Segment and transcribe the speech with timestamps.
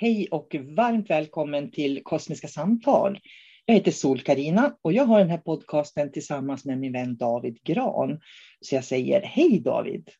[0.00, 3.20] Hej och varmt välkommen till Kosmiska samtal.
[3.66, 7.62] Jag heter sol karina och jag har den här podcasten tillsammans med min vän David
[7.62, 8.20] Gran.
[8.60, 10.10] Så jag säger hej David.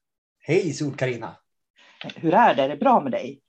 [0.40, 1.36] Hej sol karina
[2.16, 2.62] Hur är det?
[2.62, 3.40] Är det bra med dig?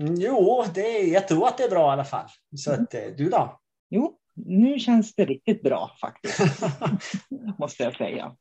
[0.00, 2.28] Mm, jo, det är, jag tror att det är bra i alla fall.
[2.56, 3.60] Så att, eh, du då?
[3.90, 6.40] Jo, nu känns det riktigt bra faktiskt.
[7.58, 8.36] måste jag säga.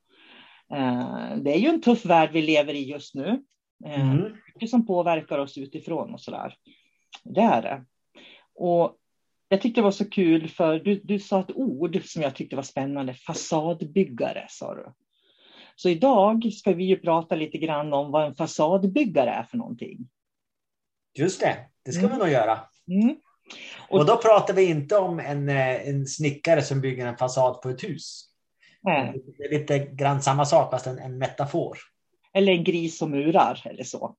[0.73, 3.43] Eh, Det är ju en tuff värld vi lever i just nu.
[3.85, 4.33] Eh, Mm.
[4.53, 6.55] Mycket som påverkar oss utifrån och sådär.
[7.23, 7.85] Det är det.
[8.55, 8.95] Och
[9.49, 12.55] jag tyckte det var så kul för du, du sa ett ord som jag tyckte
[12.55, 13.13] var spännande.
[13.13, 14.93] Fasadbyggare sa du.
[15.75, 19.97] Så idag ska vi ju prata lite grann om vad en fasadbyggare är för någonting.
[21.17, 22.11] Just det, det ska Mm.
[22.17, 22.59] vi nog göra.
[22.87, 23.15] Mm.
[23.89, 27.69] Och då pratar vi inte om en, eh, en snickare som bygger en fasad på
[27.69, 28.29] ett hus.
[28.85, 29.21] Nej.
[29.37, 31.77] Det är lite grann samma sak fast en, en metafor.
[32.33, 34.15] Eller en gris som murar eller så.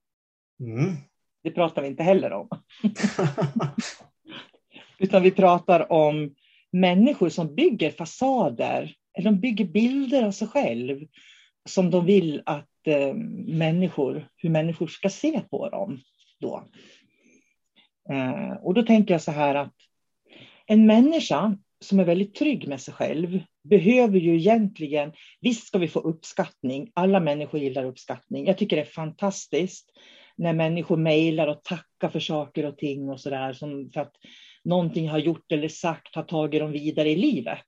[0.61, 0.97] Mm.
[1.43, 2.49] Det pratar vi inte heller om.
[4.99, 6.35] Utan vi pratar om
[6.73, 8.95] människor som bygger fasader.
[9.19, 11.07] Eller de bygger bilder av sig själv.
[11.69, 13.15] Som de vill att eh,
[13.47, 16.01] människor, hur människor ska se på dem.
[16.41, 16.69] Då.
[18.11, 19.75] Eh, och då tänker jag så här att
[20.67, 25.89] en människa som är väldigt trygg med sig själv behöver ju egentligen, visst ska vi
[25.89, 28.47] få uppskattning, alla människor gillar uppskattning.
[28.47, 29.91] Jag tycker det är fantastiskt
[30.37, 33.53] när människor mejlar och tackar för saker och ting och sådär,
[33.93, 34.15] för att
[34.65, 37.67] någonting har gjort eller sagt har tagit dem vidare i livet.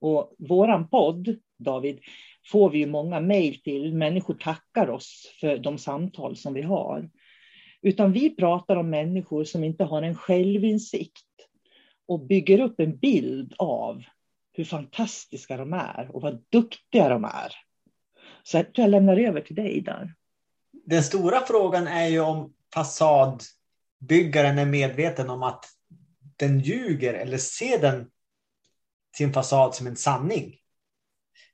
[0.00, 2.00] Och våran podd, David,
[2.46, 3.94] får vi ju många mejl till.
[3.94, 7.10] Människor tackar oss för de samtal som vi har.
[7.82, 11.24] Utan vi pratar om människor som inte har en självinsikt
[12.08, 14.02] och bygger upp en bild av
[14.58, 17.52] hur fantastiska de är och vad duktiga de är.
[18.42, 20.14] Så jag tror jag lämnar över till dig där.
[20.86, 25.64] Den stora frågan är ju om fasadbyggaren är medveten om att
[26.36, 28.10] den ljuger eller ser den
[29.16, 30.56] sin fasad som en sanning.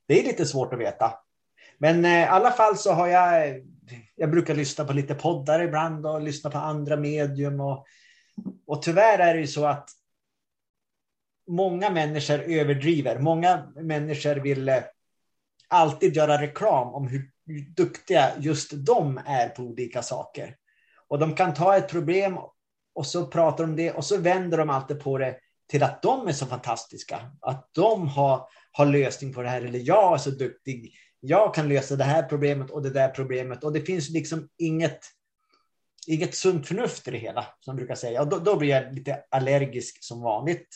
[0.06, 1.14] Det är lite svårt att veta.
[1.78, 3.62] Men eh, i alla fall så har jag,
[4.14, 7.60] jag brukar lyssna på lite poddar ibland och lyssna på andra medium.
[7.60, 7.86] Och,
[8.66, 9.90] och tyvärr är det ju så att
[11.46, 13.18] många människor överdriver.
[13.18, 14.82] Många människor vill eh,
[15.68, 17.30] alltid göra reklam om hur,
[17.76, 20.56] duktiga just de är på olika saker.
[21.08, 22.38] Och de kan ta ett problem
[22.94, 25.36] och så pratar de om det och så vänder de alltid på det
[25.68, 27.30] till att de är så fantastiska.
[27.40, 30.94] Att de har, har lösning på det här eller jag är så duktig.
[31.20, 35.00] Jag kan lösa det här problemet och det där problemet och det finns liksom inget,
[36.06, 38.22] inget sunt förnuft i det hela som man brukar säga.
[38.22, 40.68] Och då, då blir jag lite allergisk som vanligt.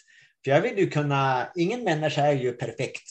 [0.45, 3.11] För jag vill ju kunna, ingen människa är ju perfekt.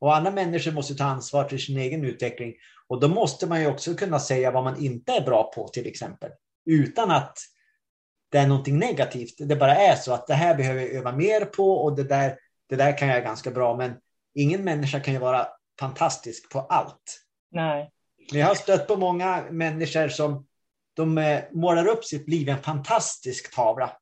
[0.00, 2.54] Och alla människor måste ta ansvar för sin egen utveckling.
[2.86, 5.86] Och då måste man ju också kunna säga vad man inte är bra på till
[5.86, 6.30] exempel.
[6.66, 7.38] Utan att
[8.30, 9.34] det är någonting negativt.
[9.38, 12.38] Det bara är så att det här behöver jag öva mer på och det där,
[12.68, 13.76] det där kan jag ganska bra.
[13.76, 13.94] Men
[14.34, 15.46] ingen människa kan ju vara
[15.80, 17.20] fantastisk på allt.
[17.50, 17.90] Nej.
[18.32, 20.46] Jag har stött på många människor som
[20.94, 23.96] de eh, målar upp sitt liv i en fantastisk tavla.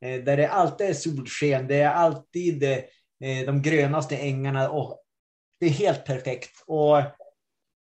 [0.00, 5.02] Eh, där det alltid är solsken, det är alltid eh, de grönaste ängarna och
[5.60, 6.64] det är helt perfekt.
[6.66, 7.02] Och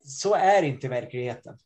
[0.04, 1.58] så är inte verkligheten.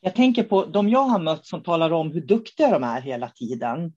[0.00, 3.28] Jag tänker på de jag har mött som talar om hur duktiga de är hela
[3.28, 3.92] tiden.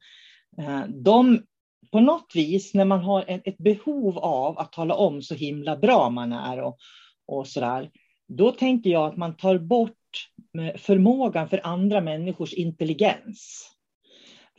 [0.58, 1.46] Eh, de
[1.92, 6.10] på något vis när man har ett behov av att tala om så himla bra
[6.10, 6.78] man är och,
[7.28, 7.92] och sådär,
[8.28, 9.98] då tänker jag att man tar bort
[10.78, 13.72] förmågan för andra människors intelligens.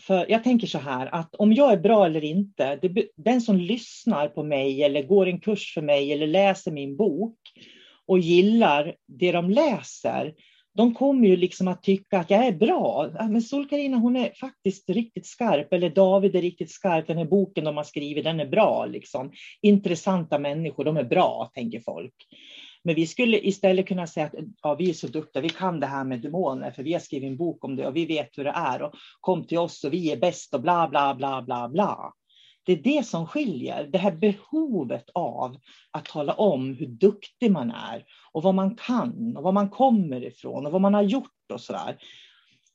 [0.06, 3.56] För jag tänker så här att om jag är bra eller inte, det, den som
[3.56, 7.38] lyssnar på mig eller går en kurs för mig eller läser min bok
[8.06, 10.34] och gillar det de läser,
[10.74, 13.10] de kommer ju liksom att tycka att jag är bra.
[13.20, 17.64] Men Sol-Carina hon är faktiskt riktigt skarp, eller David är riktigt skarp, den här boken
[17.64, 18.86] de har skrivit, den är bra.
[18.86, 19.32] Liksom.
[19.60, 22.14] Intressanta människor, de är bra, tänker folk.
[22.84, 25.86] Men vi skulle istället kunna säga att ja, vi är så duktiga, vi kan det
[25.86, 28.44] här med demoner, för vi har skrivit en bok om det och vi vet hur
[28.44, 28.82] det är.
[28.82, 32.12] Och kom till oss och vi är bäst och bla, bla, bla, bla, bla.
[32.64, 35.56] Det är det som skiljer, det här behovet av
[35.90, 40.24] att tala om hur duktig man är och vad man kan och var man kommer
[40.24, 41.96] ifrån och vad man har gjort och så där.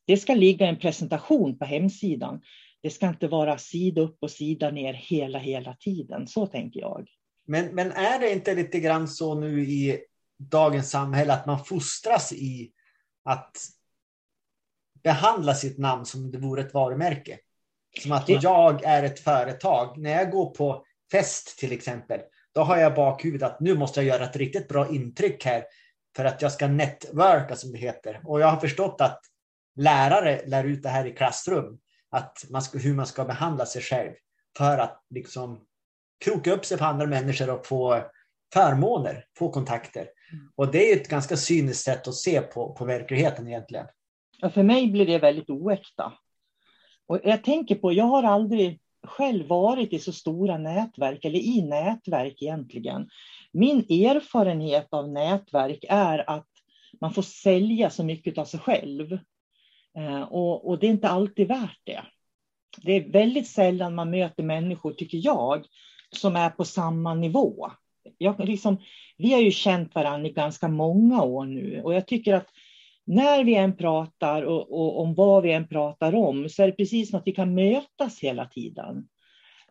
[0.07, 2.41] Det ska ligga en presentation på hemsidan.
[2.81, 6.27] Det ska inte vara sida upp och sida ner hela, hela tiden.
[6.27, 7.07] Så tänker jag.
[7.47, 10.03] Men, men är det inte lite grann så nu i
[10.37, 12.71] dagens samhälle att man fostras i
[13.23, 13.57] att
[15.03, 17.39] behandla sitt namn som det vore ett varumärke?
[18.01, 19.97] Som att jag är ett företag.
[19.97, 22.19] När jag går på fest till exempel,
[22.53, 25.63] då har jag bakhuvudet att nu måste jag göra ett riktigt bra intryck här
[26.15, 28.21] för att jag ska networka som det heter.
[28.25, 29.21] Och jag har förstått att
[29.75, 31.79] lärare lär ut det här i klassrum,
[32.09, 34.11] att man ska, hur man ska behandla sig själv
[34.57, 35.65] för att liksom
[36.25, 38.03] kroka upp sig på andra människor och få
[38.53, 40.07] förmåner, få kontakter.
[40.31, 40.51] Mm.
[40.55, 43.85] Och det är ett ganska cyniskt sätt att se på, på verkligheten egentligen.
[44.37, 46.13] Ja, för mig blir det väldigt oäkta.
[47.07, 51.61] Och jag tänker på, jag har aldrig själv varit i så stora nätverk eller i
[51.61, 53.09] nätverk egentligen.
[53.51, 56.47] Min erfarenhet av nätverk är att
[57.01, 59.19] man får sälja så mycket av sig själv.
[59.97, 62.01] Eh, och, och det är inte alltid värt det.
[62.83, 65.65] Det är väldigt sällan man möter människor, tycker jag,
[66.15, 67.71] som är på samma nivå.
[68.17, 68.77] Jag, liksom,
[69.17, 72.47] vi har ju känt varandra i ganska många år nu och jag tycker att
[73.05, 76.73] när vi än pratar och, och, om vad vi än pratar om så är det
[76.73, 79.07] precis som att vi kan mötas hela tiden.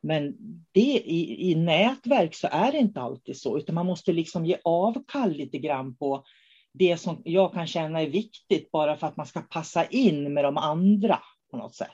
[0.03, 0.35] Men
[0.73, 4.57] det, i, i nätverk så är det inte alltid så, utan man måste liksom ge
[4.65, 6.25] avkall lite grann på
[6.73, 10.45] det som jag kan känna är viktigt bara för att man ska passa in med
[10.45, 11.19] de andra
[11.51, 11.89] på något sätt.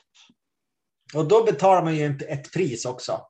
[1.15, 3.21] Och då betalar man ju inte ett pris också.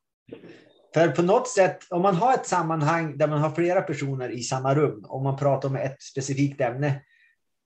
[0.94, 4.42] För på något sätt, om man har ett sammanhang där man har flera personer i
[4.42, 7.02] samma rum och man pratar om ett specifikt ämne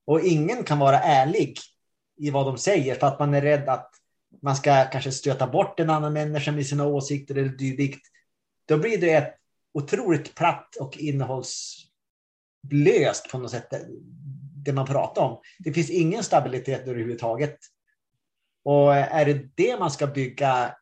[0.07, 1.59] och ingen kan vara ärlig
[2.17, 3.91] i vad de säger för att man är rädd att
[4.43, 8.07] man ska kanske stöta bort en annan människa med sina åsikter eller dylikt.
[8.67, 9.35] Då blir det ett
[9.75, 11.89] otroligt platt och innehållslöst
[13.31, 13.69] på något sätt
[14.65, 15.41] det man pratar om.
[15.59, 17.59] Det finns ingen stabilitet överhuvudtaget.
[18.65, 20.75] Och är det det man ska bygga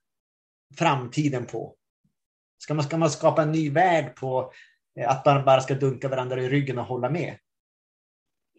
[0.78, 1.76] framtiden på?
[2.58, 4.52] Ska man, ska man skapa en ny värld på
[5.00, 7.36] eh, att man bara ska dunka varandra i ryggen och hålla med?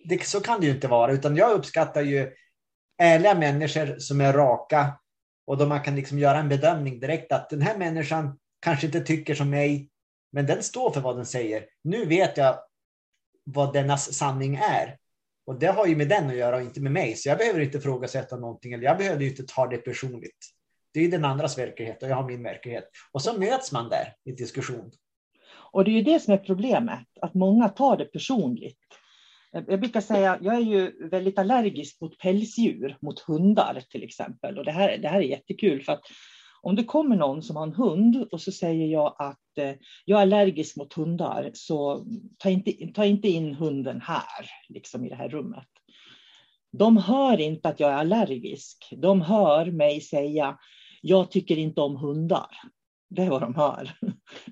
[0.06, 2.32] Det, så kan det ju inte vara, utan jag uppskattar ju
[2.98, 5.00] ärliga människor som är raka
[5.48, 9.00] och då man kan liksom göra en bedömning direkt att den här människan kanske inte
[9.00, 9.90] tycker som mig,
[10.32, 11.66] men den står för vad den säger.
[11.84, 12.60] Nu vet jag
[13.44, 14.98] vad dennas sanning är.
[15.46, 17.16] Och det har ju med den att göra och inte med mig.
[17.16, 20.56] Så jag behöver inte ifrågasätta någonting eller jag behöver inte ta det personligt.
[20.98, 22.90] Det är den andras verklighet och jag har min verklighet.
[23.12, 24.92] Och så möts man där i diskussion.
[25.72, 28.80] Och det är ju det som är problemet, att många tar det personligt.
[29.52, 34.57] Jag brukar säga, jag är ju väldigt allergisk mot pälsdjur, mot hundar till exempel.
[34.57, 36.02] Och det här, det här är jättekul för att
[36.62, 39.74] om det kommer någon som har en hund och så säger jag att eh,
[40.06, 42.06] jag är allergisk mot hundar, så
[42.38, 45.68] ta inte, ta inte in hunden här, liksom i det här rummet.
[46.71, 48.94] De hör inte att jag är allergisk.
[48.98, 50.57] De hör mig säga,
[51.07, 52.49] jag tycker inte om hundar.
[53.09, 53.92] Det är vad de hör.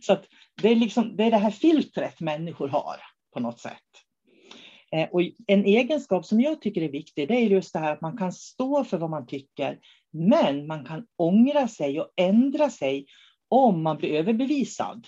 [0.02, 0.18] Så
[0.62, 2.96] det, är liksom, det är det här filtret människor har
[3.34, 3.82] på något sätt.
[4.92, 8.02] Eh, och en egenskap som jag tycker är viktig, det är just det här att
[8.02, 9.80] man kan stå för vad man tycker,
[10.14, 13.06] men man kan ångra sig och ändra sig
[13.50, 15.08] om man blir överbevisad.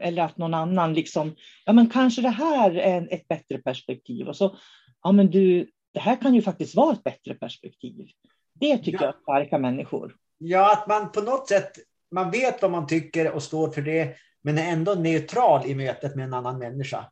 [0.00, 4.28] Eller att någon annan liksom, ja men kanske det här är ett bättre perspektiv.
[4.28, 4.56] Och så,
[5.02, 8.08] ja men du, det här kan ju faktiskt vara ett bättre perspektiv.
[8.60, 9.04] Det tycker ja.
[9.04, 10.16] jag är starka människor.
[10.44, 11.72] Ja, att man på något sätt,
[12.10, 16.16] man vet vad man tycker och står för det, men är ändå neutral i mötet
[16.16, 17.10] med en annan människa.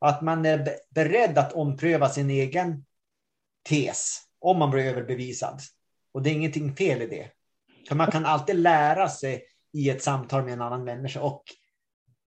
[0.00, 2.84] Att man är beredd att ompröva sin egen
[3.68, 5.60] tes om man blir överbevisad.
[6.12, 7.30] Och det är ingenting fel i det.
[7.88, 11.44] För man kan alltid lära sig i ett samtal med en annan människa och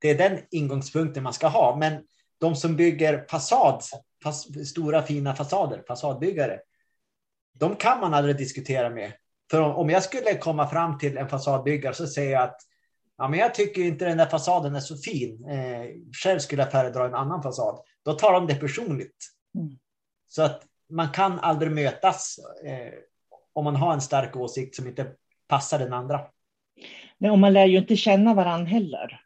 [0.01, 1.77] det är den ingångspunkten man ska ha.
[1.77, 2.03] Men
[2.39, 3.83] de som bygger fasad,
[4.23, 6.61] fas, stora fina fasader, fasadbyggare,
[7.53, 9.13] de kan man aldrig diskutera med.
[9.51, 12.61] För om, om jag skulle komma fram till en fasadbyggare så säger jag att
[13.19, 15.49] ja, men jag tycker inte den där fasaden är så fin.
[15.49, 15.87] Eh,
[16.23, 17.79] själv skulle jag föredra en annan fasad.
[18.05, 19.17] Då tar de det personligt.
[19.55, 19.79] Mm.
[20.29, 22.93] Så att man kan aldrig mötas eh,
[23.53, 25.07] om man har en stark åsikt som inte
[25.49, 26.21] passar den andra.
[27.19, 29.21] Nej, och man lär ju inte känna varandra heller.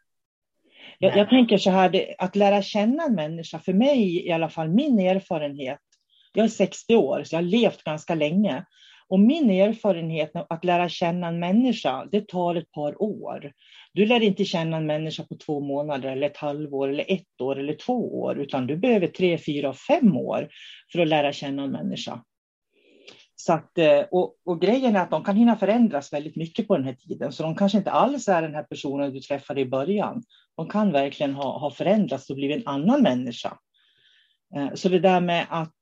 [0.99, 4.49] Jag, jag, tänker så här, det, att lära känna en människa, för mig i alla
[4.49, 5.81] fall, min erfarenhet,
[6.33, 8.65] jag är 60 år, så jag har levt ganska länge.
[9.09, 13.53] Och min erfarenhet att lära känna en människa, det tar ett par år.
[13.93, 17.59] Du lär inte känna en människa på två månader, eller ett halvår, eller ett år
[17.59, 20.49] eller två år, utan du behöver tre, fyra, fem år
[20.93, 22.21] för att lära känna en människa.
[23.37, 26.77] Så att, eh, och, och, grejen är att de kan hinna förändras väldigt mycket på
[26.77, 29.67] den här tiden, så de kanske inte alls är den här personen du träffade i
[29.67, 30.23] början.
[30.57, 33.59] De kan verkligen ha, ha förändrats och blivit en annan människa.
[34.57, 35.75] Eh, så det där med att,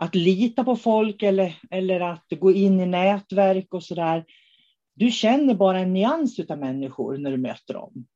[0.00, 4.24] att lita på folk eller, eller att gå in i nätverk och så där.
[4.94, 8.06] Du känner bara en nyans av människor när du möter dem.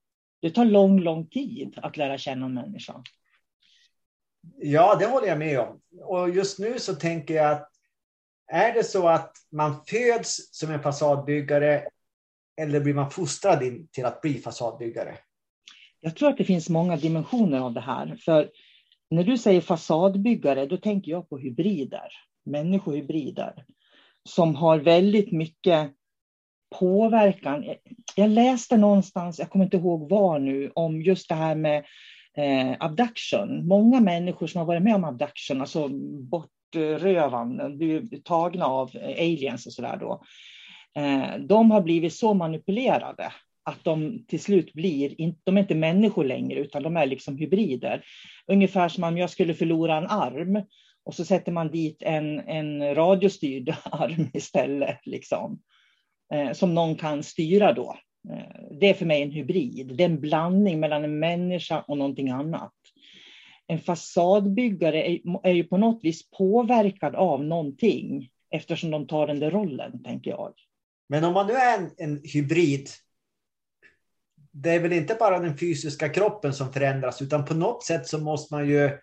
[0.43, 3.03] Det tar lång, lång tid att lära känna en människa.
[4.57, 5.81] Ja, det håller jag med om.
[6.03, 7.71] Och just nu så tänker jag att
[8.53, 11.89] är det så att man föds som en fasadbyggare
[12.61, 15.19] eller blir man fostrad in till att bli fasadbyggare?
[16.01, 18.17] Jag tror att det finns många dimensioner av det här.
[18.25, 18.51] För
[19.15, 22.09] när du säger fasadbyggare, då tänker jag på hybrider,
[22.45, 23.65] människohybrider,
[24.29, 25.93] som har väldigt mycket
[26.79, 27.65] påverkan.
[28.17, 31.85] Jag läste någonstans, jag kommer inte ihåg var nu, om just det här med
[32.37, 33.69] eh, abduction.
[33.69, 35.89] Många människor som har varit med om abduction, alltså
[36.31, 40.23] bortrövande, tagna av aliens och sådär då,
[40.97, 43.33] eh, de har blivit så manipulerade
[43.65, 48.05] att de till slut blir, de är inte människor längre, utan de är liksom hybrider.
[48.47, 50.63] Ungefär som om jag skulle förlora en arm
[51.05, 55.61] och så sätter man dit en, en radiostyrd arm istället, liksom,
[56.35, 57.97] eh, som någon kan styra då.
[58.31, 59.97] Eh, det är för mig en hybrid.
[59.97, 62.73] Det är en blandning mellan en människa och någonting annat.
[63.67, 69.41] En fasadbyggare är, är ju på något vis påverkad av någonting eftersom de tar den
[69.41, 70.53] där rollen, tänker jag.
[71.09, 72.89] Men om man nu är en, en hybrid
[74.57, 78.19] det är väl inte bara den fysiska kroppen som förändras, utan på något sätt så
[78.19, 78.99] måste man ju,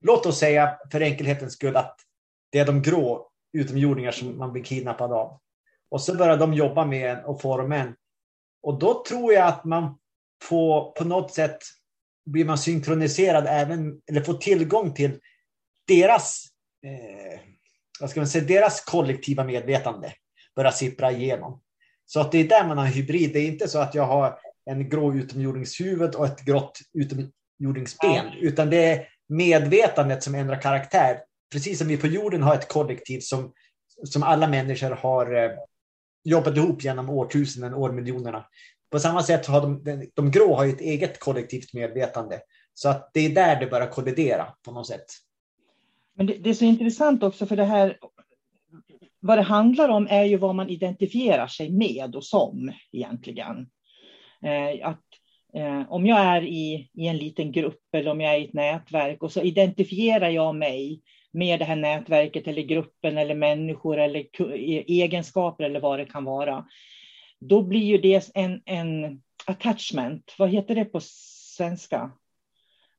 [0.00, 1.96] låt oss säga för enkelhetens skull, att
[2.52, 5.40] det är de grå utomjordingar som man blir kidnappad av.
[5.90, 7.94] Och så börjar de jobba med en och forma en.
[8.62, 9.98] Och då tror jag att man
[10.42, 11.58] får på något sätt
[12.26, 15.20] blir man synkroniserad även, eller får tillgång till
[15.86, 16.46] deras,
[16.84, 17.40] eh,
[18.00, 20.12] vad ska man säga, deras kollektiva medvetande
[20.56, 21.60] börjar sippra igenom.
[22.06, 23.32] Så att det är där man har hybrid.
[23.32, 28.10] Det är inte så att jag har en grå utomjordingshuvud och ett grått utomjordingsben.
[28.10, 28.32] Ja.
[28.40, 31.18] Utan det är medvetandet som ändrar karaktär.
[31.52, 33.52] Precis som vi på jorden har ett kollektiv som,
[34.04, 35.50] som alla människor har eh,
[36.24, 38.46] jobbat ihop genom årtusenden, årmiljonerna.
[38.90, 42.40] På samma sätt har de, de, de grå har ett eget kollektivt medvetande.
[42.74, 45.06] Så att det är där det börjar kollidera på något sätt.
[46.16, 47.98] Men det, det, är så intressant också för det här.
[49.20, 53.70] Vad det handlar om är ju vad man identifierar sig med och som egentligen.
[54.44, 55.04] Eh, att
[55.54, 58.52] eh, om jag är i, i en liten grupp eller om jag är i ett
[58.52, 61.00] nätverk och så identifierar jag mig
[61.32, 64.20] med det här nätverket eller gruppen eller människor eller
[64.54, 66.64] e, egenskaper eller vad det kan vara.
[67.40, 70.34] Då blir ju det en, en attachment.
[70.38, 71.00] Vad heter det på
[71.56, 72.10] svenska?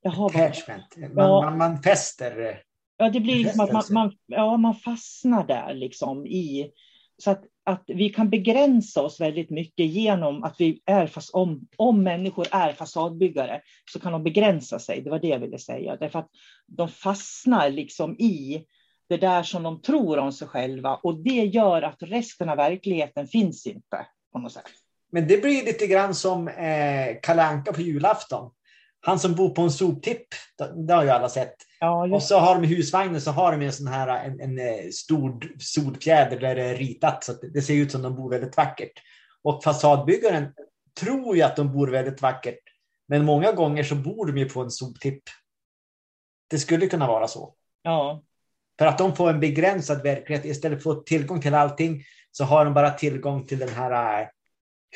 [0.01, 0.97] Jaha, attachment.
[0.97, 1.41] Man, ja.
[1.41, 2.61] man, man fäster.
[2.97, 6.71] Ja, det blir liksom att man, man, ja, man fastnar där liksom i.
[7.17, 11.67] Så att att vi kan begränsa oss väldigt mycket genom att vi är fast om,
[11.77, 15.01] om människor är fasadbyggare så kan de begränsa sig.
[15.01, 15.95] Det var det jag ville säga.
[15.95, 16.29] Därför att
[16.67, 18.65] de fastnar liksom i
[19.09, 23.27] det där som de tror om sig själva och det gör att resten av verkligheten
[23.27, 24.69] finns inte på något sätt.
[25.11, 28.51] Men det blir lite grann som eh, Kalle Anka på julafton.
[28.99, 30.27] Han som bor på en soptipp,
[30.87, 31.55] det har ju alla sett.
[31.79, 34.59] Ja, och så har de i husvagnen så har de en sån här en, en
[34.59, 38.57] eh, stor solfjäder där det är ritat så det ser ut som de bor väldigt
[38.57, 39.01] vackert.
[39.43, 40.53] Och fasadbyggaren
[40.99, 42.59] tror ju att de bor väldigt vackert.
[43.07, 45.23] Men många gånger så bor de ju på en soptipp.
[46.49, 47.53] Det skulle kunna vara så.
[47.81, 48.23] Ja.
[48.79, 50.45] För att de får en begränsad verklighet.
[50.45, 54.21] Istället för att få tillgång till allting så har de bara tillgång till den här
[54.21, 54.27] eh,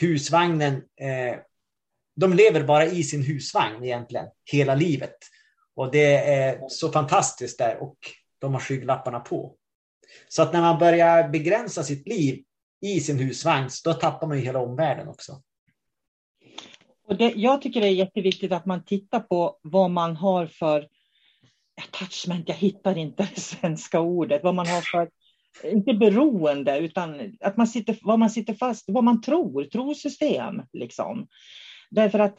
[0.02, 0.74] husvagnen.
[0.76, 1.40] Eh,
[2.16, 5.18] de lever bara i sin husvagn egentligen hela livet.
[5.80, 7.98] Och det är så fantastiskt där och
[8.40, 9.56] de har skygglapparna på.
[10.28, 12.44] Så att när man börjar begränsa sitt liv
[12.82, 15.42] i sin husvagn, då tappar man ju hela omvärlden också.
[17.08, 20.88] Och det, jag tycker det är jätteviktigt att man tittar på vad man har för
[21.82, 25.10] attachment, jag hittar inte det svenska ordet, vad man har för
[25.64, 30.62] inte beroende, utan att man sitter, vad man sitter fast, vad man tror, trosystem.
[30.74, 31.28] Liksom.
[31.90, 32.38] Därför att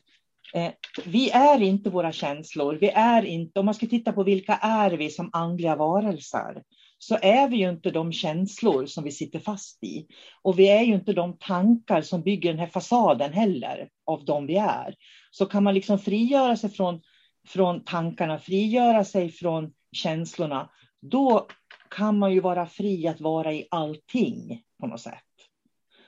[0.54, 0.72] Eh,
[1.04, 2.78] vi är inte våra känslor.
[2.80, 6.62] Vi är inte, om man ska titta på vilka är vi som andliga varelser,
[6.98, 10.06] så är vi ju inte de känslor som vi sitter fast i.
[10.42, 14.46] Och vi är ju inte de tankar som bygger den här fasaden heller, av de
[14.46, 14.94] vi är.
[15.30, 17.00] Så kan man liksom frigöra sig från,
[17.48, 20.70] från tankarna, frigöra sig från känslorna,
[21.02, 21.46] då
[21.90, 25.14] kan man ju vara fri att vara i allting på något sätt.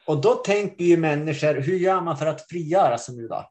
[0.06, 3.44] Och då tänker ju människor, hur gör man för att frigöra sig nu då?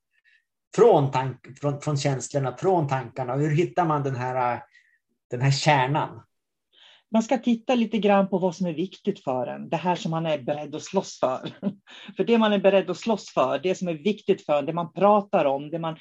[0.76, 3.36] Från, tank, från, från känslorna, från tankarna.
[3.36, 4.64] Hur hittar man den här,
[5.30, 6.22] den här kärnan?
[7.12, 9.70] man ska titta lite grann på vad som är viktigt för en.
[9.70, 11.50] Det här som man är beredd att slåss för.
[12.18, 14.74] För det man är beredd att slåss för, det som är viktigt för en, det
[14.74, 15.98] man pratar om, det man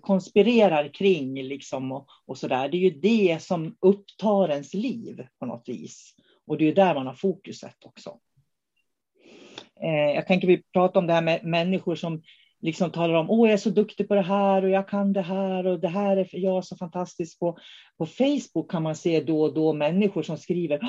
[0.00, 2.68] konspirerar kring liksom och, och så där.
[2.68, 6.14] Det är ju det som upptar ens liv på något vis.
[6.46, 8.18] Och det är ju där man har fokuset också.
[9.82, 12.22] Eh, jag tänker vi pratar om det här med människor som
[12.62, 15.22] liksom talar om åh jag är så duktig på det här och jag kan det
[15.22, 17.58] här och det här är jag så fantastisk på.
[17.98, 20.80] På Facebook kan man se då och då människor som skriver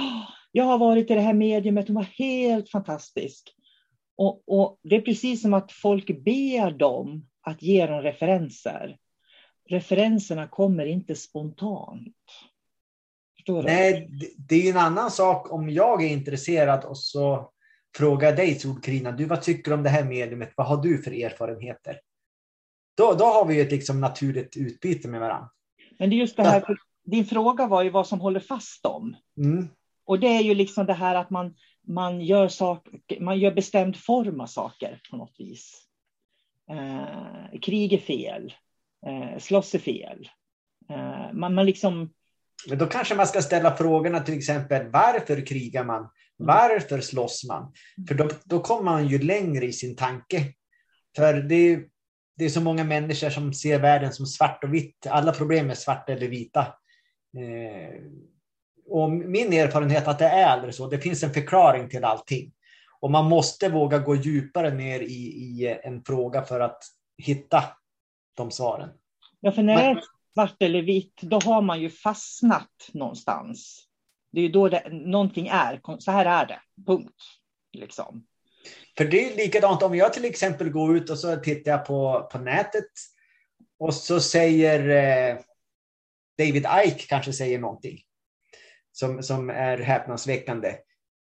[0.56, 3.56] jag har varit i det här mediumet, hon var helt fantastisk.
[4.16, 8.98] Och, och, det är precis som att folk ber dem att ge dem referenser.
[9.70, 12.16] Referenserna kommer inte spontant.
[13.36, 17.53] Förstår Nej, det är en annan sak om jag är intresserad och så
[17.96, 20.54] frågar dig Solkrina, du vad tycker du om det här mediumet?
[20.56, 22.00] Vad har du för erfarenheter?
[22.98, 25.50] Då, då har vi ett liksom naturligt utbyte med varandra.
[26.00, 29.16] Men det är just det här, din fråga var ju vad som håller fast dem.
[29.38, 29.68] Mm.
[30.06, 31.56] Och det är ju liksom det här att man,
[31.88, 32.88] man, gör, sak,
[33.20, 35.88] man gör bestämd form av saker på något vis.
[36.72, 38.54] Eh, krig är fel.
[39.06, 40.30] Eh, slåss är fel.
[40.90, 42.14] Eh, man, man liksom...
[42.70, 46.10] Men då kanske man ska ställa frågorna till exempel varför krigar man?
[46.38, 47.74] Varför slåss man?
[48.08, 50.54] För då, då kommer man ju längre i sin tanke.
[51.16, 51.86] För det är,
[52.38, 55.08] det är så många människor som ser världen som svart och vitt.
[55.10, 56.62] Alla problem är svarta eller vita.
[57.38, 58.02] Eh,
[58.86, 60.88] och min erfarenhet är att det är aldrig så.
[60.88, 62.54] Det finns en förklaring till allting.
[63.00, 66.84] Och man måste våga gå djupare ner i, i en fråga för att
[67.18, 67.64] hitta
[68.34, 68.90] de svaren.
[69.40, 73.88] Ja, för när det är svart eller vitt, då har man ju fastnat någonstans.
[74.34, 77.16] Det är då det, någonting är, så här är det, punkt.
[77.74, 78.26] Liksom.
[78.98, 82.30] För det är likadant om jag till exempel går ut och så tittar jag på,
[82.32, 82.90] på nätet
[83.80, 85.38] och så säger eh,
[86.38, 88.00] David Ike kanske säger någonting
[88.92, 90.76] som, som är häpnadsväckande.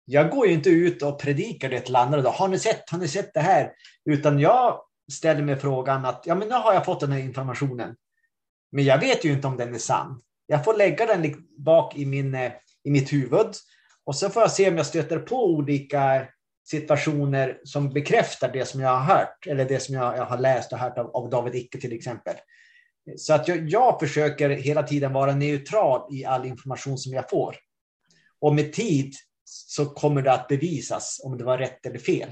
[0.04, 2.22] Jag går ju inte ut och predikar det till andra.
[2.22, 2.30] Då.
[2.30, 2.90] Har ni sett?
[2.90, 3.72] Har ni sett det här?
[4.04, 7.96] Utan jag ställer mig frågan att ja, men nu har jag fått den här informationen.
[8.72, 10.22] Men jag vet ju inte om den är sann.
[10.46, 12.52] Jag får lägga den bak i min eh,
[12.84, 13.46] i mitt huvud.
[14.04, 16.26] Och så får jag se om jag stöter på olika
[16.64, 20.72] situationer som bekräftar det som jag har hört eller det som jag, jag har läst
[20.72, 22.34] och hört av, av David Icke till exempel.
[23.16, 27.56] Så att jag, jag försöker hela tiden vara neutral i all information som jag får.
[28.40, 29.14] Och med tid
[29.44, 32.28] så kommer det att bevisas om det var rätt eller fel.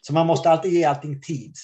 [0.00, 1.54] Så man måste alltid ge allting tid.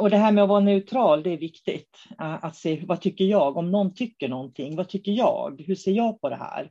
[0.00, 1.98] Och det här med att vara neutral, det är viktigt.
[2.18, 3.56] Att se vad tycker jag?
[3.56, 5.62] Om någon tycker någonting, vad tycker jag?
[5.66, 6.70] Hur ser jag på det här?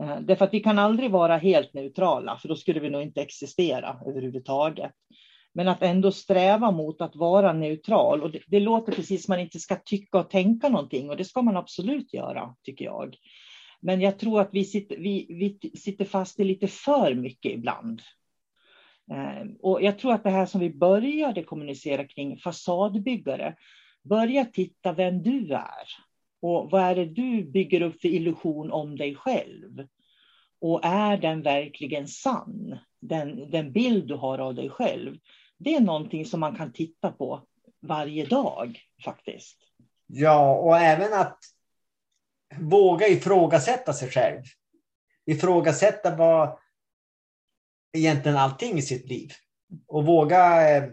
[0.00, 3.22] Eh, därför att vi kan aldrig vara helt neutrala, för då skulle vi nog inte
[3.22, 4.92] existera överhuvudtaget.
[5.52, 8.22] Men att ändå sträva mot att vara neutral.
[8.22, 11.24] Och det, det låter precis som man inte ska tycka och tänka någonting, och det
[11.24, 13.16] ska man absolut göra, tycker jag.
[13.80, 15.26] Men jag tror att vi sitter, vi,
[15.62, 18.02] vi sitter fast i lite för mycket ibland.
[19.10, 23.56] Eh, och jag tror att det här som vi började kommunicera kring, fasadbyggare,
[24.02, 25.86] börja titta vem du är.
[26.44, 29.86] Och vad är det du bygger upp för illusion om dig själv?
[30.60, 32.78] Och är den verkligen sann?
[33.00, 35.16] Den, den bild du har av dig själv.
[35.58, 37.46] Det är någonting som man kan titta på
[37.82, 39.58] varje dag faktiskt.
[40.06, 41.38] Ja, och även att
[42.58, 44.42] våga ifrågasätta sig själv.
[45.26, 46.58] Ifrågasätta vad
[47.96, 49.30] egentligen allting i sitt liv.
[49.86, 50.90] Och våga eh,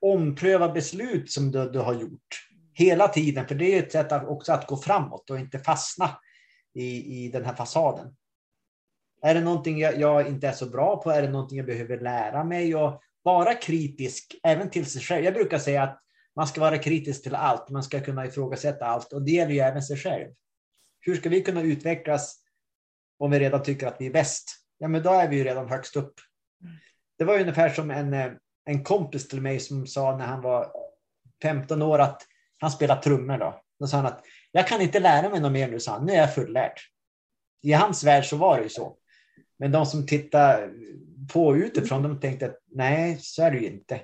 [0.00, 4.28] ompröva beslut som du, du har gjort hela tiden, för det är ett sätt att,
[4.28, 6.18] också att gå framåt och inte fastna
[6.74, 8.16] i, i den här fasaden.
[9.22, 11.10] Är det någonting jag, jag, inte är så bra på?
[11.10, 12.76] Är det någonting jag behöver lära mig?
[12.76, 15.24] Och vara kritisk även till sig själv.
[15.24, 16.02] Jag brukar säga att
[16.36, 17.70] man ska vara kritisk till allt.
[17.70, 20.28] Man ska kunna ifrågasätta allt och det gäller ju även sig själv.
[21.00, 22.36] Hur ska vi kunna utvecklas
[23.18, 24.44] om vi redan tycker att vi är bäst?
[24.78, 26.14] Ja, men då är vi ju redan högst upp.
[27.18, 28.32] Det var ungefär som en, eh,
[28.64, 30.72] en kompis till mig som sa när han var
[31.42, 32.22] 15 år att
[32.62, 33.60] han spelar trummor då.
[33.80, 36.06] Då sa han att jag kan inte lära mig något mer nu, sa han.
[36.06, 36.72] Nu är jag fullärd.
[37.62, 38.96] I hans värld så var det ju så.
[39.58, 40.70] Men de som tittar
[41.32, 44.00] på utifrån, de tänkte att nej, så är det ju inte.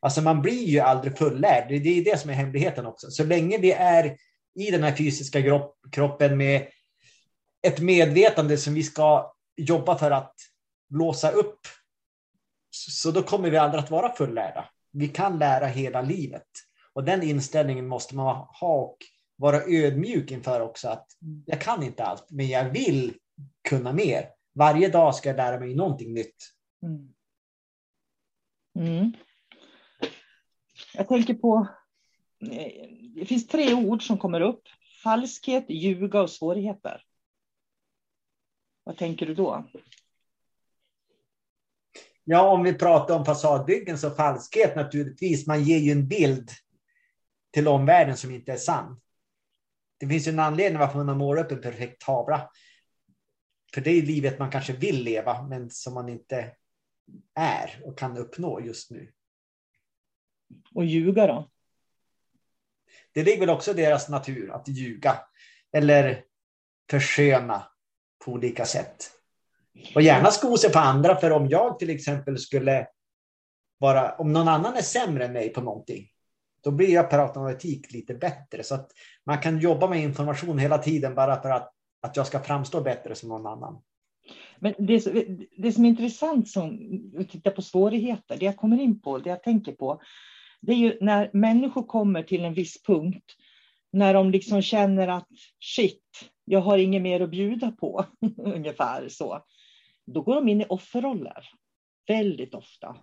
[0.00, 1.68] Alltså man blir ju aldrig fullärd.
[1.68, 3.10] Det är det som är hemligheten också.
[3.10, 4.16] Så länge vi är
[4.54, 5.60] i den här fysiska
[5.92, 6.68] kroppen med
[7.62, 10.34] ett medvetande som vi ska jobba för att
[10.90, 11.60] låsa upp.
[12.70, 14.70] Så då kommer vi aldrig att vara fullärda.
[14.92, 16.46] Vi kan lära hela livet.
[16.92, 18.96] Och den inställningen måste man ha och
[19.36, 20.88] vara ödmjuk inför också.
[20.88, 21.06] Att
[21.46, 23.14] jag kan inte allt, men jag vill
[23.68, 24.30] kunna mer.
[24.52, 26.36] Varje dag ska jag lära mig någonting nytt.
[26.82, 27.12] Mm.
[28.78, 29.12] Mm.
[30.94, 31.66] Jag tänker på,
[33.14, 34.62] det finns tre ord som kommer upp.
[35.02, 37.02] Falskhet, ljuga och svårigheter.
[38.84, 39.68] Vad tänker du då?
[42.24, 45.46] Ja, om vi pratar om fasadbyggen så falskhet naturligtvis.
[45.46, 46.50] Man ger ju en bild
[47.50, 49.00] till omvärlden som inte är sann.
[49.98, 52.50] Det finns ju en anledning varför man har målat upp en perfekt tavla.
[53.74, 56.56] För det är livet man kanske vill leva, men som man inte
[57.34, 59.12] är och kan uppnå just nu.
[60.74, 61.50] Och ljuga då?
[63.12, 65.20] Det ligger väl också i deras natur att ljuga.
[65.72, 66.24] Eller
[66.90, 67.66] försköna
[68.24, 69.10] på olika sätt.
[69.94, 72.88] Och gärna sko sig på andra, för om jag till exempel skulle
[73.78, 76.08] vara, om någon annan är sämre än mig på någonting,
[76.62, 78.62] då blir jag per automatik lite bättre.
[78.62, 78.90] Så att
[79.26, 83.14] man kan jobba med information hela tiden bara för att, att jag ska framstå bättre
[83.14, 83.82] som någon annan.
[84.58, 85.04] Men det,
[85.56, 86.78] det som är intressant som
[87.18, 90.00] att titta på svårigheter, det jag kommer in på, det jag tänker på,
[90.60, 93.36] det är ju när människor kommer till en viss punkt,
[93.92, 95.28] när de liksom känner att
[95.60, 98.04] shit, jag har inget mer att bjuda på,
[98.36, 99.44] ungefär så.
[100.06, 101.48] Då går de in i offerroller,
[102.06, 102.96] väldigt ofta.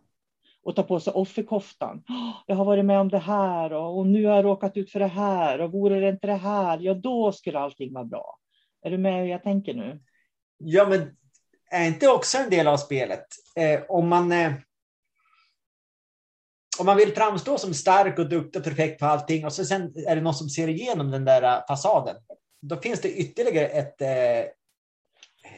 [0.68, 2.04] Och tar på sig offerkoftan.
[2.46, 5.00] Jag har varit med om det här och, och nu har jag råkat ut för
[5.00, 8.38] det här och vore det inte det här, ja då skulle allting vara bra.
[8.82, 10.00] Är du med hur jag tänker nu?
[10.58, 11.18] Ja, men
[11.72, 13.26] är inte också en del av spelet?
[13.56, 14.54] Eh, om man eh,
[16.80, 19.94] om man vill framstå som stark och duktig och perfekt på allting och så sen
[20.08, 22.16] är det någon som ser igenom den där eh, fasaden.
[22.62, 24.40] Då finns det ytterligare ett, eh,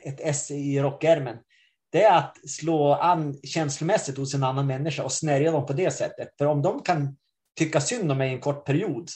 [0.04, 1.38] ett S i rockärmen.
[1.91, 5.91] Det är att slå an känslomässigt hos en annan människa och snärja dem på det
[5.91, 6.30] sättet.
[6.38, 7.17] För om de kan
[7.58, 9.10] tycka synd om mig en kort period,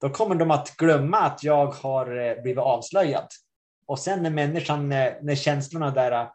[0.00, 3.28] då kommer de att glömma att jag har eh, blivit avslöjad.
[3.86, 6.28] Och sen när människan, eh, när känslorna där eh,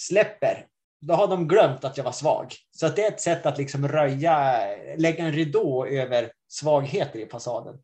[0.00, 0.66] släpper,
[1.00, 2.54] då har de glömt att jag var svag.
[2.70, 4.60] Så att det är ett sätt att liksom röja,
[4.96, 7.78] lägga en ridå över svagheter i fasaden.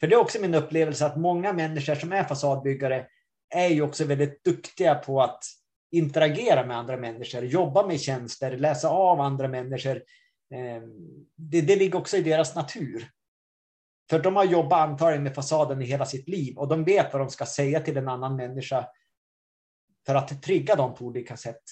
[0.00, 3.06] För det är också min upplevelse att många människor som är fasadbyggare
[3.50, 5.44] är ju också väldigt duktiga på att
[5.90, 9.96] interagera med andra människor, jobba med tjänster, läsa av andra människor.
[10.54, 10.82] Eh,
[11.36, 13.10] det, det ligger också i deras natur.
[14.10, 17.22] För de har jobbat antagligen med fasaden i hela sitt liv och de vet vad
[17.22, 18.86] de ska säga till en annan människa
[20.06, 21.62] för att trigga dem på olika sätt.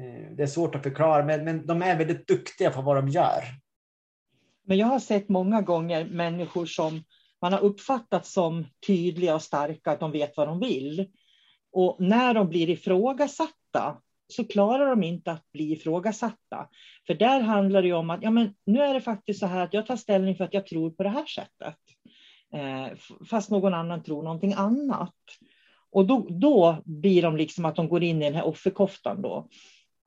[0.00, 3.08] Eh, det är svårt att förklara, men, men de är väldigt duktiga på vad de
[3.08, 3.42] gör.
[4.64, 7.04] Men jag har sett många gånger människor som
[7.42, 11.10] man har uppfattat som tydliga och starka, att de vet vad de vill.
[11.78, 13.96] Och när de blir ifrågasatta
[14.28, 16.68] så klarar de inte att bli ifrågasatta.
[17.06, 19.74] För där handlar det om att ja, men nu är det faktiskt så här att
[19.74, 21.76] jag tar ställning för att jag tror på det här sättet.
[22.54, 22.86] Eh,
[23.30, 25.14] fast någon annan tror någonting annat.
[25.90, 29.48] Och då, då blir de liksom att de går in i den här offerkoftan då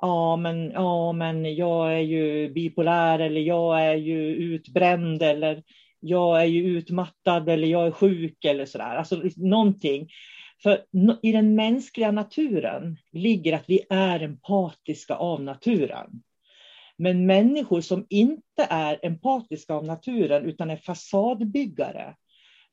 [0.01, 5.63] ja men, ja men jag är ju bipolär eller jag är ju utbränd eller
[5.99, 8.95] jag är ju utmattad eller jag är sjuk eller sådär.
[8.95, 10.09] Alltså någonting.
[10.63, 10.85] För
[11.21, 16.23] i den mänskliga naturen ligger att vi är empatiska av naturen.
[16.97, 22.15] Men människor som inte är empatiska av naturen utan är fasadbyggare,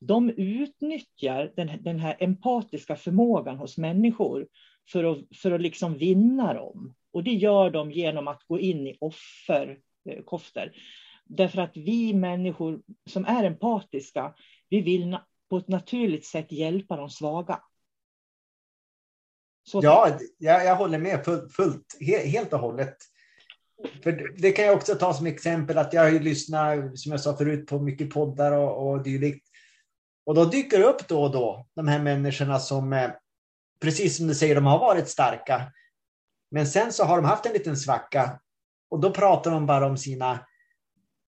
[0.01, 4.47] de utnyttjar den, den här empatiska förmågan hos människor
[4.93, 6.95] för att, för att liksom vinna dem.
[7.13, 10.63] Och det gör de genom att gå in i offerkoftor.
[10.63, 10.71] Eh,
[11.25, 14.35] Därför att vi människor som är empatiska,
[14.69, 15.17] vi vill
[15.51, 17.61] på ett naturligt sätt hjälpa de svaga.
[19.69, 22.97] Så ja, jag, jag håller med fullt, fullt, helt och hållet.
[24.03, 27.21] För det kan jag också ta som exempel att jag har ju lyssnat, som jag
[27.21, 29.49] sa förut, på mycket poddar och, och dylikt.
[30.27, 33.11] Och då dyker det upp då och då, de här människorna som, eh,
[33.81, 35.73] precis som du säger, de har varit starka.
[36.51, 38.41] Men sen så har de haft en liten svacka
[38.91, 40.47] och då pratar de bara om sina,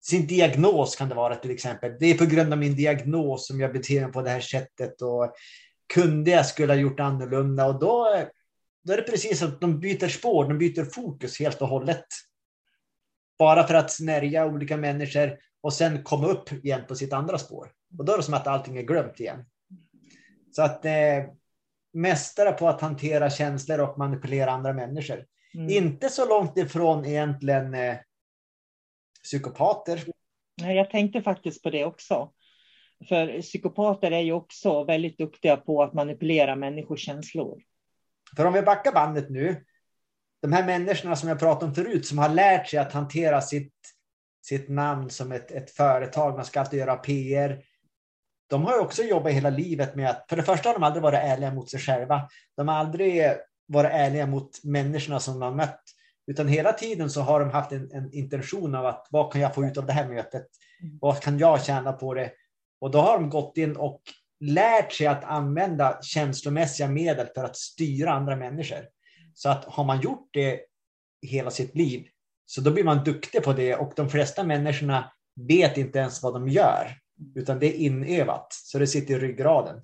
[0.01, 1.95] sin diagnos kan det vara till exempel.
[1.99, 5.01] Det är på grund av min diagnos som jag beter mig på det här sättet
[5.01, 5.33] och
[5.93, 8.25] kunde jag skulle ha gjort annorlunda och då,
[8.83, 12.05] då är det precis att de byter spår, de byter fokus helt och hållet.
[13.39, 17.71] Bara för att snärja olika människor och sen komma upp igen på sitt andra spår.
[17.97, 19.45] Och då är det som att allting är glömt igen.
[20.51, 21.23] Så att eh,
[21.93, 25.25] mästare på att hantera känslor och manipulera andra människor.
[25.53, 25.69] Mm.
[25.69, 27.97] Inte så långt ifrån egentligen eh,
[29.23, 30.03] psykopater.
[30.55, 32.31] Jag tänkte faktiskt på det också.
[33.07, 37.61] För psykopater är ju också väldigt duktiga på att manipulera människors känslor.
[38.35, 39.65] För om vi backar bandet nu.
[40.41, 43.73] De här människorna som jag pratade om förut som har lärt sig att hantera sitt,
[44.41, 46.35] sitt namn som ett, ett företag.
[46.35, 47.63] Man ska alltid göra PR.
[48.49, 51.03] De har ju också jobbat hela livet med att, för det första har de aldrig
[51.03, 52.29] varit ärliga mot sig själva.
[52.57, 53.23] De har aldrig
[53.67, 55.83] varit ärliga mot människorna som de har mött.
[56.27, 59.55] Utan hela tiden så har de haft en, en intention av att vad kan jag
[59.55, 60.47] få ut av det här mötet?
[61.01, 62.31] Vad kan jag tjäna på det?
[62.81, 64.01] Och då har de gått in och
[64.39, 68.85] lärt sig att använda känslomässiga medel för att styra andra människor.
[69.33, 70.61] Så att har man gjort det
[71.21, 72.07] hela sitt liv
[72.45, 76.33] så då blir man duktig på det och de flesta människorna vet inte ens vad
[76.33, 76.95] de gör
[77.35, 79.81] utan det är inövat så det sitter i ryggraden.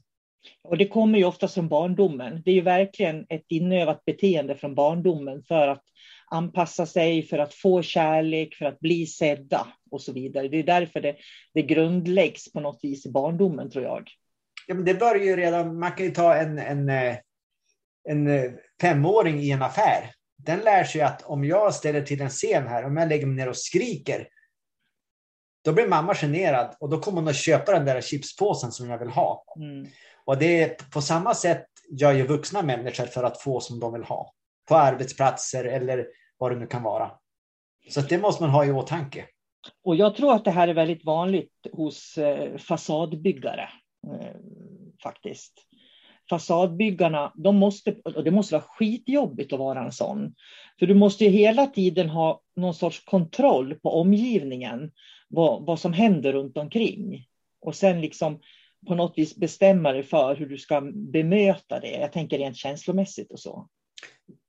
[0.64, 2.42] Och det kommer ju ofta från barndomen.
[2.46, 5.84] Det är ju verkligen ett inövat beteende från barndomen för att
[6.32, 10.48] anpassa sig, för att få kärlek, för att bli sedda och så vidare.
[10.48, 11.16] Det är därför det,
[11.54, 14.10] det grundläggs på något vis i barndomen tror jag.
[14.68, 17.16] Ja, men det börjar ju redan, man kan ju ta en, en, eh,
[18.10, 20.12] en eh, femåring i en affär.
[20.38, 23.36] Den lär sig att om jag ställer till en scen här, om jag lägger mig
[23.36, 24.28] ner och skriker,
[25.64, 28.98] då blir mamma generad och då kommer hon att köpa den där chipspåsen som jag
[28.98, 29.46] vill ha.
[29.60, 29.88] Mm.
[30.26, 33.94] Och det är på samma sätt gör ju vuxna människor för att få som de
[33.94, 34.34] vill ha.
[34.66, 37.12] På arbetsplatser eller vad det nu kan vara.
[37.90, 39.26] Så det måste man ha i åtanke.
[39.84, 43.70] Och jag tror att det här är väldigt vanligt hos eh, fasadbyggare.
[44.08, 44.36] Eh,
[45.04, 45.54] faktiskt.
[46.30, 50.36] Fasadbyggarna, de måste, och det måste vara skitjobbigt att vara en sån.
[50.80, 54.92] För du måste ju hela tiden ha någon sorts kontroll på omgivningen.
[55.30, 57.28] Vad, vad som händer runt omkring.
[57.62, 58.40] Och sen liksom
[58.88, 61.92] på något vis bestämma dig för hur du ska bemöta det.
[61.92, 63.68] Jag tänker rent känslomässigt och så.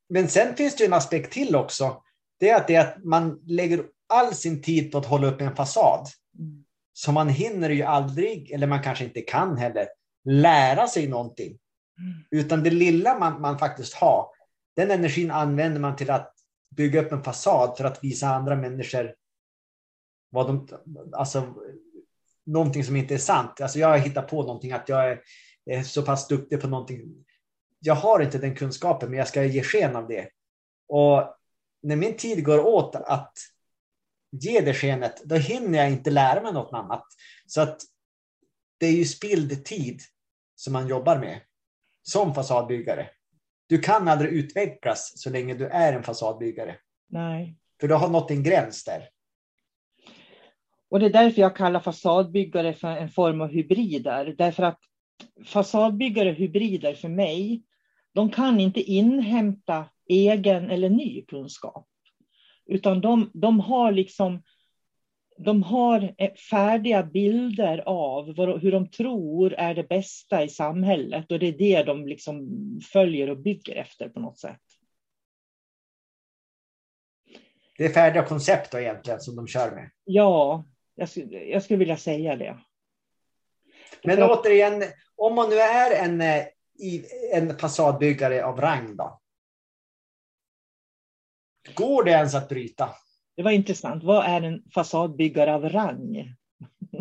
[0.09, 2.03] Men sen finns det en aspekt till också.
[2.41, 5.41] Det är att, det är att man lägger all sin tid på att hålla upp
[5.41, 6.07] en fasad.
[6.39, 6.65] Mm.
[6.93, 9.87] Så man hinner ju aldrig, eller man kanske inte kan heller,
[10.25, 11.59] lära sig någonting.
[11.99, 12.25] Mm.
[12.31, 14.27] Utan det lilla man, man faktiskt har,
[14.77, 16.33] den energin använder man till att
[16.77, 19.15] bygga upp en fasad för att visa andra människor
[20.31, 20.69] vad de,
[21.13, 21.55] alltså,
[22.47, 23.61] någonting som inte är sant.
[23.61, 25.21] Alltså jag har hittat på någonting, att jag är,
[25.65, 27.25] är så pass duktig på någonting.
[27.79, 30.29] Jag har inte den kunskapen, men jag ska ge sken av det.
[30.89, 31.37] Och
[31.83, 33.33] när min tid går åt att
[34.31, 37.05] ge det skenet, då hinner jag inte lära mig något annat.
[37.47, 37.81] Så att
[38.79, 40.01] det är ju spilld tid
[40.55, 41.41] som man jobbar med
[42.03, 43.11] som fasadbyggare.
[43.69, 46.77] Du kan aldrig utvecklas så länge du är en fasadbyggare.
[47.09, 47.57] Nej.
[47.81, 49.09] För du har nått en gräns där.
[50.89, 54.35] Och det är därför jag kallar fasadbyggare för en form av hybrider.
[54.39, 54.81] Därför att
[55.47, 57.63] fasadbyggare hybrider för mig,
[58.13, 61.89] de kan inte inhämta egen eller ny kunskap.
[62.67, 64.43] Utan de, de har liksom
[65.39, 66.15] de har
[66.51, 68.27] färdiga bilder av
[68.61, 72.49] hur de tror är det bästa i samhället och det är det de liksom
[72.93, 74.61] följer och bygger efter på något sätt.
[77.79, 79.91] Det är färdiga koncept då egentligen som de kör med.
[80.05, 82.59] Ja, jag, skulle, jag skulle vilja säga det.
[84.05, 84.85] Men återigen,
[85.17, 86.45] om man nu är en, eh,
[87.33, 89.21] en fasadbyggare av rang då?
[91.75, 92.91] Går det ens att bryta?
[93.37, 94.05] Det var intressant.
[94.05, 96.35] Vad är en fasadbyggare av rang?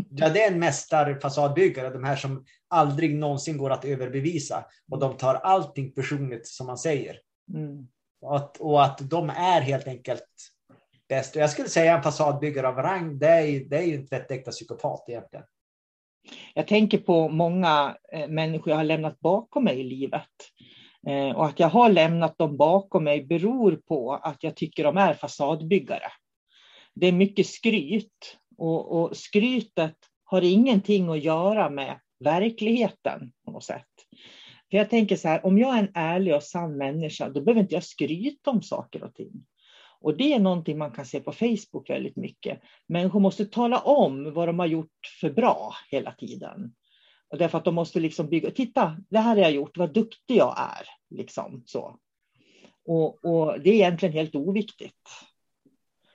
[0.09, 4.65] Ja, det är en mästarfasadbyggare, de här som aldrig någonsin går att överbevisa.
[4.91, 7.19] Och de tar allting personligt som man säger.
[7.53, 7.87] Mm.
[8.21, 10.27] Och att, och att de är helt enkelt
[11.09, 11.35] bäst.
[11.35, 14.51] Och jag skulle säga en fasadbyggare av rang, det är, det är ju en tvättäkta
[14.51, 15.45] psykopat egentligen.
[16.53, 20.29] Jag tänker på många eh, människor jag har lämnat bakom mig i livet.
[21.07, 24.97] Eh, och att jag har lämnat dem bakom mig beror på att jag tycker de
[24.97, 26.11] är fasadbyggare.
[26.95, 33.63] Det är mycket skryt och, och skrytet har ingenting att göra med verkligheten på något
[33.63, 33.87] sätt.
[34.71, 37.61] För jag tänker så här, om jag är en ärlig och sann människa, då behöver
[37.61, 39.31] inte jag skryta om saker och ting.
[40.05, 42.61] Och det är någonting man kan se på Facebook väldigt mycket.
[42.87, 46.73] Människor måste tala om vad de har gjort för bra hela tiden.
[47.29, 50.35] Och därför att de måste liksom bygga, titta, det här har jag gjort, vad duktig
[50.35, 51.15] jag är.
[51.17, 51.99] Liksom så.
[52.85, 55.09] Och, och det är egentligen helt oviktigt.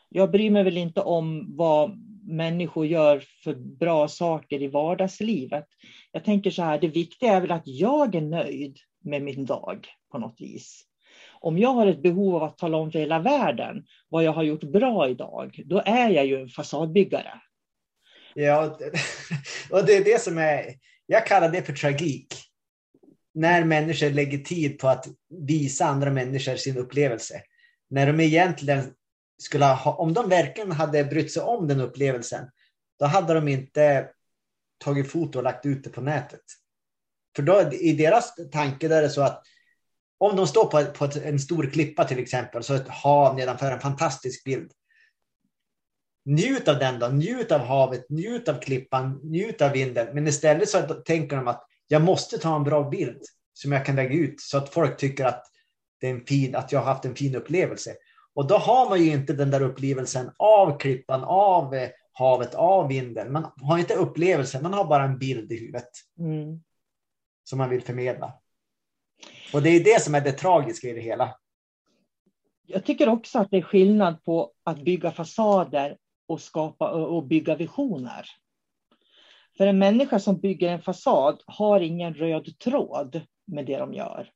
[0.09, 5.67] Jag bryr mig väl inte om vad människor gör för bra saker i vardagslivet.
[6.13, 9.89] Jag tänker så här, det viktiga är väl att jag är nöjd med min dag
[10.11, 10.90] på något vis.
[11.41, 14.43] Om jag har ett behov av att tala om för hela världen vad jag har
[14.43, 17.41] gjort bra idag, då är jag ju en fasadbyggare.
[18.35, 18.79] Ja,
[19.71, 20.75] och det är det som är,
[21.07, 22.35] jag kallar det för tragik.
[23.35, 27.43] när människor lägger tid på att visa andra människor sin upplevelse.
[27.91, 28.95] När de egentligen
[29.43, 32.49] skulle ha, om de verkligen hade brytt sig om den upplevelsen,
[32.99, 34.09] då hade de inte
[34.85, 36.41] tagit foto och lagt ut det på nätet.
[37.37, 39.43] För då, i deras tanke är det så att
[40.21, 43.81] om de står på, på en stor klippa till exempel, så ett hav nedanför en
[43.81, 44.73] fantastisk bild.
[46.25, 50.15] Njut av den då, njut av havet, njut av klippan, njut av vinden.
[50.15, 53.97] Men istället så tänker de att jag måste ta en bra bild som jag kan
[53.97, 55.47] lägga ut så att folk tycker att,
[56.01, 57.95] det är en fin, att jag har haft en fin upplevelse.
[58.35, 62.89] Och då har man ju inte den där upplevelsen av klippan, av eh, havet, av
[62.89, 63.33] vinden.
[63.33, 65.91] Man har inte upplevelsen, man har bara en bild i huvudet.
[66.19, 66.63] Mm.
[67.45, 68.40] Som man vill förmedla.
[69.53, 71.37] Och det är det som är det tragiska i det hela.
[72.67, 77.57] Jag tycker också att det är skillnad på att bygga fasader och, skapa, och bygga
[77.57, 78.27] visioner.
[79.57, 84.31] För en människa som bygger en fasad har ingen röd tråd med det de gör.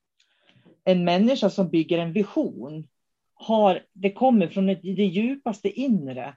[0.85, 2.87] En människa som bygger en vision
[3.35, 6.37] har, det kommer från det djupaste inre,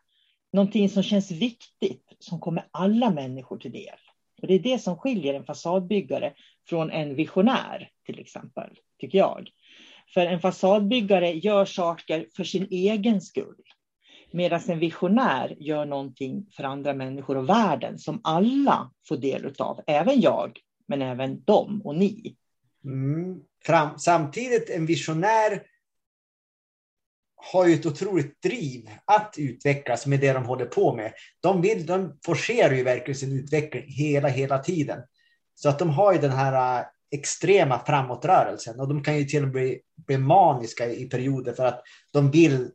[0.54, 4.00] någonting som känns viktigt, som kommer alla människor till del.
[4.42, 6.34] Och det är det som skiljer en fasadbyggare
[6.70, 9.50] från en visionär, till exempel, tycker jag.
[10.14, 13.64] För en fasadbyggare gör saker för sin egen skull.
[14.32, 19.82] Medan en visionär gör någonting för andra människor och världen som alla får del av.
[19.88, 22.36] Även jag, men även de och ni.
[22.86, 23.42] Mm.
[23.66, 25.62] Fram, samtidigt, en visionär
[27.36, 31.14] har ju ett otroligt driv att utvecklas med det de håller på med.
[31.40, 35.00] De, vill, de forcerar ju verkligen sin utveckling hela, hela tiden.
[35.60, 39.44] Så att de har ju den här äh, extrema framåtrörelsen och de kan ju till
[39.44, 41.82] och med bli, bli maniska i perioder för att
[42.14, 42.72] de vill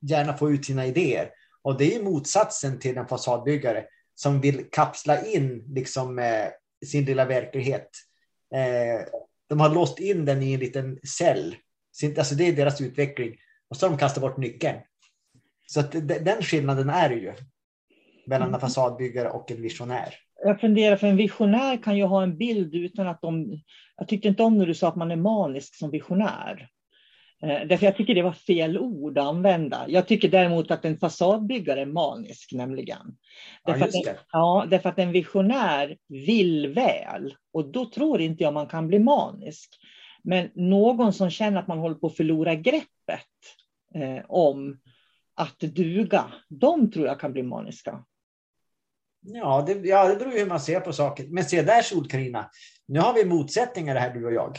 [0.00, 1.30] gärna få ut sina idéer.
[1.62, 6.48] Och det är motsatsen till en fasadbyggare som vill kapsla in liksom, eh,
[6.86, 7.90] sin lilla verklighet.
[8.54, 9.06] Eh,
[9.48, 11.56] de har låst in den i en liten cell.
[12.18, 13.36] Alltså det är deras utveckling.
[13.68, 14.78] Och så har de kastat bort nyckeln.
[15.66, 17.32] Så att den skillnaden är det ju
[18.26, 18.60] mellan en mm.
[18.60, 20.14] fasadbyggare och en visionär.
[20.44, 23.60] Jag funderar, för en visionär kan ju ha en bild utan att de...
[23.96, 26.68] Jag tyckte inte om när du sa att man är manisk som visionär.
[27.42, 29.84] Eh, därför jag tycker det var fel ord att använda.
[29.88, 33.16] Jag tycker däremot att en fasadbyggare är manisk nämligen.
[33.64, 38.42] Därför, ja, att en, ja, därför att en visionär vill väl och då tror inte
[38.42, 39.78] jag man kan bli manisk.
[40.22, 42.86] Men någon som känner att man håller på att förlora greppet
[43.94, 44.78] eh, om
[45.34, 48.04] att duga, de tror jag kan bli maniska.
[49.22, 51.26] Ja det, ja, det beror ju hur man ser på saker.
[51.28, 52.50] Men se där Sol-Carina,
[52.88, 54.58] nu har vi motsättningar här du och jag.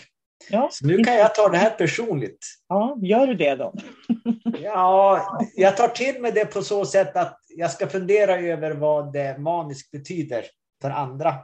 [0.50, 0.70] Ja.
[0.72, 2.46] Så nu kan jag ta det här personligt.
[2.68, 3.74] Ja, gör du det då?
[4.64, 9.14] ja, jag tar till mig det på så sätt att jag ska fundera över vad
[9.14, 10.46] det maniskt betyder
[10.82, 11.36] för andra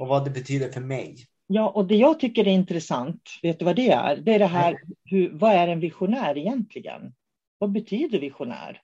[0.00, 1.16] och vad det betyder för mig.
[1.46, 4.16] Ja, och det jag tycker är intressant, vet du vad det är?
[4.16, 7.14] Det är det här, hur, vad är en visionär egentligen?
[7.58, 8.80] Vad betyder visionär?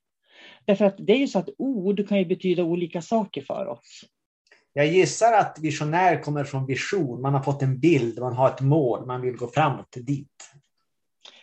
[0.65, 4.05] Därför att det är ju så att ord kan ju betyda olika saker för oss.
[4.73, 7.21] Jag gissar att visionär kommer från vision.
[7.21, 10.53] Man har fått en bild, man har ett mål, man vill gå framåt dit.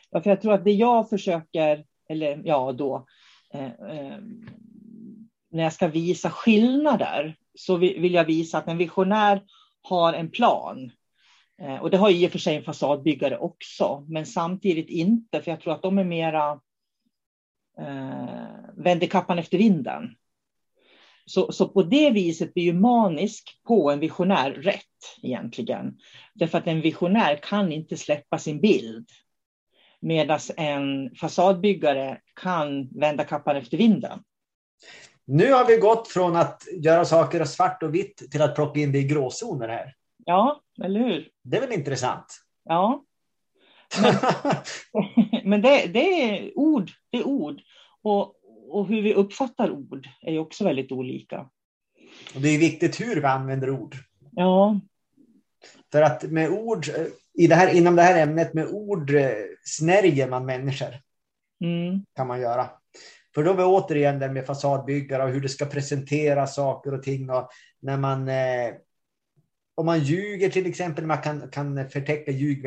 [0.09, 3.05] Ja, för jag tror att det jag försöker, eller ja då,
[3.53, 4.17] eh, eh,
[5.51, 9.43] när jag ska visa skillnader så vill jag visa att en visionär
[9.81, 10.91] har en plan.
[11.61, 15.51] Eh, och det har i och för sig en fasadbyggare också, men samtidigt inte, för
[15.51, 16.59] jag tror att de är mera
[17.79, 20.15] eh, vänder kappan efter vinden.
[21.25, 24.83] Så, så på det viset blir ju manisk på en visionär rätt
[25.23, 25.97] egentligen.
[26.33, 29.09] Därför att en visionär kan inte släppa sin bild.
[29.99, 34.19] Medan en fasadbyggare kan vända kappan efter vinden.
[35.25, 38.91] Nu har vi gått från att göra saker svart och vitt till att plocka in
[38.91, 39.93] det i gråzoner här.
[40.25, 41.29] Ja, eller hur?
[41.43, 42.25] Det är väl intressant?
[42.63, 43.03] Ja.
[45.43, 47.61] Men, det, det, är ord, det är ord.
[48.01, 48.35] Och,
[48.69, 51.49] och hur vi uppfattar ord är ju också väldigt olika.
[52.35, 53.95] Och det är viktigt hur vi använder ord.
[54.31, 54.79] Ja.
[55.91, 56.85] För att med ord,
[57.33, 59.31] i det här, inom det här ämnet, med ord eh,
[59.63, 60.95] snärjer man människor.
[61.63, 62.05] Mm.
[62.15, 62.69] Kan man göra.
[63.35, 67.03] För då är vi återigen där med fasadbyggare och hur det ska presentera saker och
[67.03, 67.29] ting.
[67.29, 67.49] Och
[67.81, 68.73] när man, eh,
[69.79, 72.63] om man ljuger till exempel, man kan, kan förtäcka ljug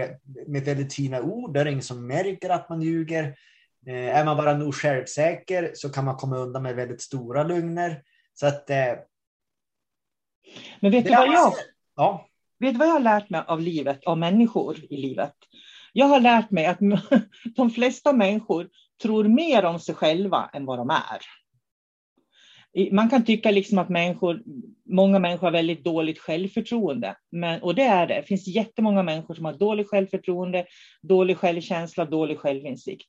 [0.46, 1.54] med väldigt fina ord.
[1.54, 3.36] Det är ingen som märker att man ljuger.
[3.86, 8.02] Eh, är man bara nog självsäker så kan man komma undan med väldigt stora lögner.
[8.34, 8.94] Så att, eh,
[10.80, 11.52] Men vet du, vad jag,
[11.96, 12.28] ja.
[12.58, 15.34] vet vad jag har lärt mig av livet, av människor i livet?
[15.92, 16.78] Jag har lärt mig att
[17.56, 18.68] de flesta människor
[19.02, 21.41] tror mer om sig själva än vad de är
[22.92, 24.42] man kan tycka liksom att människor,
[24.84, 27.16] många människor har väldigt dåligt självförtroende.
[27.30, 28.14] Men, och det är det.
[28.14, 30.66] Det finns jättemånga människor som har dåligt självförtroende,
[31.02, 33.06] dålig självkänsla, dålig självinsikt.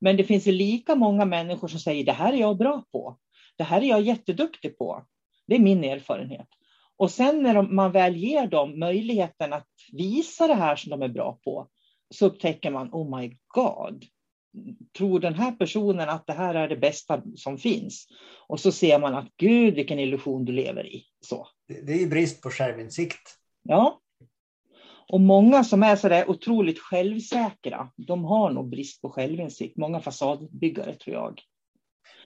[0.00, 3.18] Men det finns lika många människor som säger det här är jag bra på.
[3.56, 5.04] Det här är jag jätteduktig på.
[5.46, 6.48] Det är min erfarenhet.
[6.96, 11.08] Och sen när man väl ger dem möjligheten att visa det här som de är
[11.08, 11.68] bra på,
[12.14, 14.04] så upptäcker man, oh my god,
[14.98, 18.06] tror den här personen att det här är det bästa som finns?
[18.46, 21.04] Och så ser man att gud vilken illusion du lever i.
[21.20, 21.48] Så.
[21.68, 23.36] Det är ju brist på självinsikt.
[23.62, 24.00] Ja.
[25.08, 29.76] Och många som är så där otroligt självsäkra, de har nog brist på självinsikt.
[29.76, 31.40] Många fasadbyggare tror jag.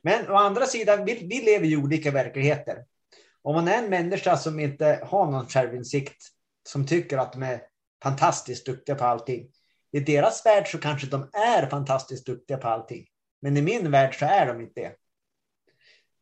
[0.02, 2.84] Men å andra sidan, vi, vi lever i olika verkligheter.
[3.42, 6.16] Om man är en människa som inte har någon självinsikt,
[6.68, 7.62] som tycker att de är
[8.02, 9.48] fantastiskt duktiga på allting,
[9.94, 13.06] i deras värld så kanske de är fantastiskt duktiga på allting.
[13.42, 14.80] Men i min värld så är de inte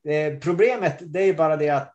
[0.02, 0.14] det.
[0.14, 1.94] Eh, problemet det är ju bara det att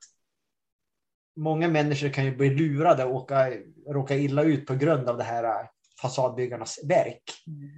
[1.36, 3.52] många människor kan ju bli lurade och åka,
[3.88, 5.68] råka illa ut på grund av det här eh,
[6.02, 7.24] fasadbyggarnas verk.
[7.48, 7.70] Mm.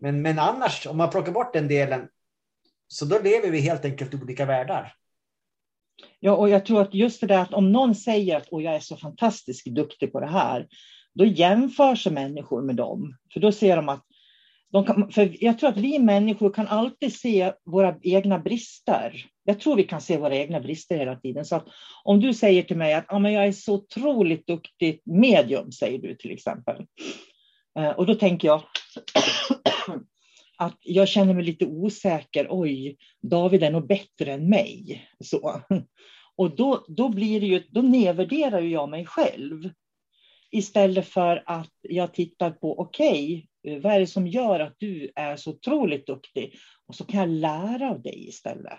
[0.00, 2.08] Men, men annars, om man plockar bort den delen,
[2.88, 4.94] så då lever vi helt enkelt i olika världar.
[6.20, 8.80] Ja, och jag tror att just det där att om någon säger att jag är
[8.80, 10.68] så fantastiskt duktig på det här,
[11.16, 13.16] då jämför sig människor med dem.
[13.32, 14.06] För då ser de att
[14.72, 19.26] de kan, för jag tror att vi människor kan alltid se våra egna brister.
[19.44, 21.44] Jag tror vi kan se våra egna brister hela tiden.
[21.44, 21.66] Så att
[22.04, 25.98] om du säger till mig att ah, men jag är så otroligt duktig medium, säger
[25.98, 26.86] du till exempel.
[27.78, 28.62] Eh, och då tänker jag
[30.58, 32.46] att jag känner mig lite osäker.
[32.50, 35.08] Oj, David är nog bättre än mig.
[35.24, 35.60] Så.
[36.38, 39.70] Och då, då, blir det ju, då nedvärderar jag mig själv.
[40.56, 45.12] Istället för att jag tittar på, okej, okay, vad är det som gör att du
[45.16, 46.58] är så otroligt duktig?
[46.86, 48.78] Och så kan jag lära av dig istället.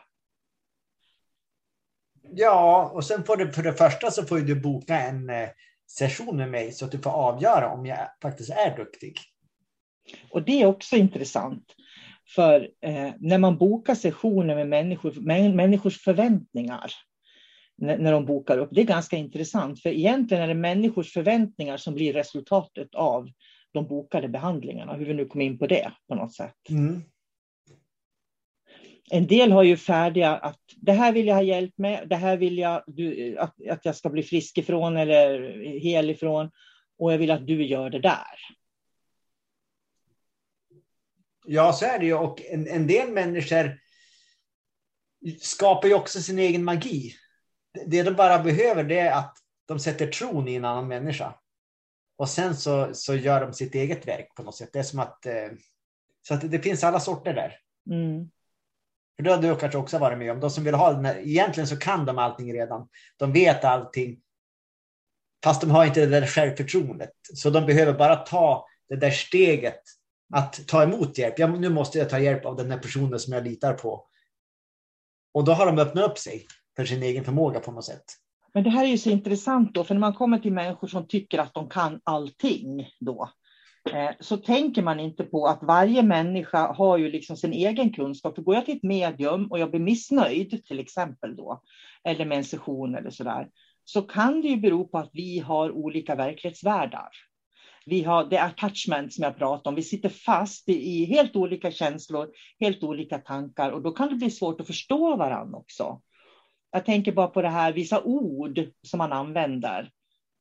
[2.30, 5.50] Ja, och sen får du för det första så får du boka en eh,
[5.88, 9.20] session med mig så att du får avgöra om jag faktiskt är duktig.
[10.32, 11.76] Och det är också intressant.
[12.36, 15.22] För eh, när man bokar sessioner med människor,
[15.52, 16.92] människors förväntningar
[17.78, 18.70] när de bokar upp.
[18.72, 23.30] Det är ganska intressant, för egentligen är det människors förväntningar som blir resultatet av
[23.72, 26.70] de bokade behandlingarna, hur vi nu kom in på det på något sätt.
[26.70, 27.04] Mm.
[29.12, 32.38] En del har ju färdiga att det här vill jag ha hjälp med, det här
[32.38, 36.52] vill jag du, att, att jag ska bli frisk ifrån eller hel ifrån
[36.98, 38.38] och jag vill att du gör det där.
[41.46, 42.14] Ja, så är det ju.
[42.14, 43.80] Och en, en del människor
[45.40, 47.14] skapar ju också sin egen magi
[47.86, 51.34] det de bara behöver det är att de sätter tron i en annan människa.
[52.18, 54.70] Och sen så, så gör de sitt eget verk på något sätt.
[54.74, 55.50] Det är som att, eh,
[56.28, 57.60] så att det finns alla sorter där.
[57.90, 58.30] Mm.
[59.16, 60.40] För det har du kanske också varit med om.
[60.40, 62.90] De som vill ha den här, egentligen så kan de allting redan.
[63.18, 64.20] De vet allting.
[65.44, 67.12] Fast de har inte det där självförtroendet.
[67.34, 69.82] Så de behöver bara ta det där steget
[70.34, 71.40] att ta emot hjälp.
[71.40, 74.08] Ja, nu måste jag ta hjälp av den här personen som jag litar på.
[75.34, 76.48] Och då har de öppnat upp sig
[76.78, 78.06] för sin egen förmåga på något sätt.
[78.54, 81.08] Men det här är ju så intressant då, för när man kommer till människor som
[81.08, 83.30] tycker att de kan allting då,
[83.94, 88.36] eh, så tänker man inte på att varje människa har ju liksom sin egen kunskap.
[88.36, 91.62] För går jag till ett medium och jag blir missnöjd, till exempel då,
[92.04, 93.48] eller med en session eller så där,
[93.86, 97.10] så kan det ju bero på att vi har olika verklighetsvärldar.
[97.86, 99.76] Vi har det attachment som jag pratade om.
[99.76, 102.28] Vi sitter fast i helt olika känslor,
[102.60, 106.02] helt olika tankar och då kan det bli svårt att förstå varandra också.
[106.72, 109.92] Jag tänker bara på det här, vissa ord som man använder.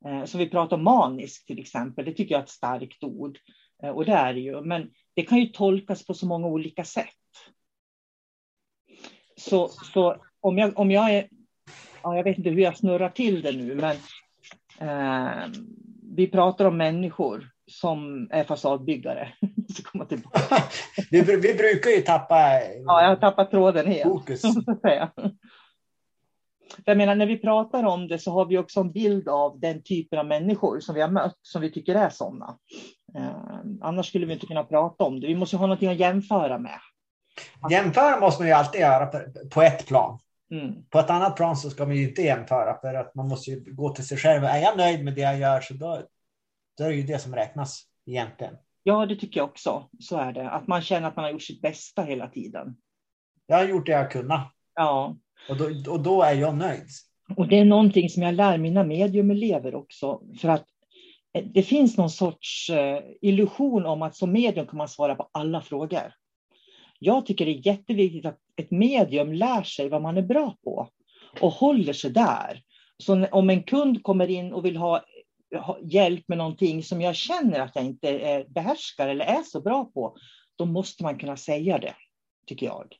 [0.05, 3.39] Eh, som vi pratar om manisk till exempel, det tycker jag är ett starkt ord.
[3.83, 6.83] Eh, och det är det ju, men det kan ju tolkas på så många olika
[6.83, 7.07] sätt.
[9.37, 11.29] Så, så om, jag, om jag är,
[12.03, 13.95] ja, jag vet inte hur jag snurrar till det nu, men
[14.79, 15.47] eh,
[16.15, 19.33] vi pratar om människor som är fasadbyggare.
[19.75, 20.63] Så komma tillbaka.
[21.11, 22.35] vi, vi brukar ju tappa
[22.85, 24.03] Ja, jag har tappat tråden helt.
[24.03, 24.41] Fokus.
[26.85, 29.83] Jag menar, när vi pratar om det så har vi också en bild av den
[29.83, 32.57] typen av människor som vi har mött, som vi tycker är sådana.
[33.15, 35.27] Eh, annars skulle vi inte kunna prata om det.
[35.27, 36.79] Vi måste ha någonting att jämföra med.
[37.71, 39.05] Jämföra måste man ju alltid göra
[39.51, 40.19] på ett plan.
[40.51, 40.85] Mm.
[40.89, 43.75] På ett annat plan så ska man ju inte jämföra för att man måste ju
[43.75, 44.43] gå till sig själv.
[44.43, 46.01] Är jag nöjd med det jag gör så då,
[46.77, 48.53] då är det ju det som räknas egentligen.
[48.83, 49.89] Ja, det tycker jag också.
[49.99, 50.49] Så är det.
[50.49, 52.75] Att man känner att man har gjort sitt bästa hela tiden.
[53.45, 54.51] Jag har gjort det jag kunnat.
[54.75, 55.17] Ja.
[55.49, 56.87] Och då, och då är jag nöjd.
[57.35, 60.21] Och det är någonting som jag lär mina mediumelever också.
[60.41, 60.65] För att
[61.33, 65.29] eh, det finns någon sorts eh, illusion om att som medium kan man svara på
[65.31, 66.13] alla frågor.
[66.99, 70.89] Jag tycker det är jätteviktigt att ett medium lär sig vad man är bra på.
[71.41, 72.61] och håller sig där.
[73.03, 75.03] Så om en kund kommer in och vill ha
[75.81, 79.85] hjälp med någonting som jag känner att jag inte eh, behärskar eller är så bra
[79.85, 80.17] på,
[80.55, 81.93] då måste man kunna säga det,
[82.47, 82.95] tycker jag.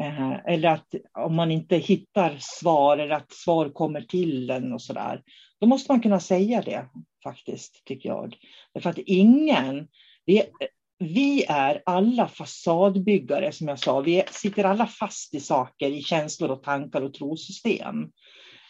[0.00, 4.82] Eh, eller att om man inte hittar svar eller att svar kommer till en och
[4.82, 5.22] så där,
[5.60, 6.88] då måste man kunna säga det
[7.24, 8.36] faktiskt, tycker jag.
[8.74, 9.88] Därför att ingen,
[10.26, 10.42] vi,
[10.98, 14.00] vi är alla fasadbyggare, som jag sa.
[14.00, 18.10] Vi sitter alla fast i saker, i känslor och tankar och trosystem.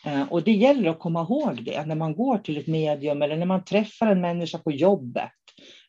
[0.06, 3.36] Eh, och det gäller att komma ihåg det när man går till ett medium eller
[3.36, 5.32] när man träffar en människa på jobbet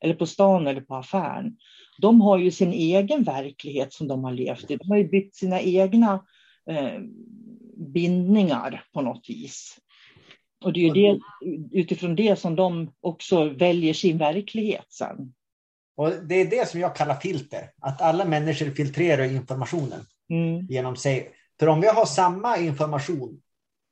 [0.02, 1.58] eller på stan eller på affären.
[2.02, 4.76] De har ju sin egen verklighet som de har levt i.
[4.76, 6.26] De har ju byggt sina egna
[6.70, 7.00] eh,
[7.78, 9.78] bindningar på något vis.
[10.64, 11.20] Och det är ju det,
[11.72, 15.34] utifrån det som de också väljer sin verklighet sen.
[15.96, 20.66] Och Det är det som jag kallar filter, att alla människor filtrerar informationen mm.
[20.70, 21.32] genom sig.
[21.60, 23.42] För om vi har samma information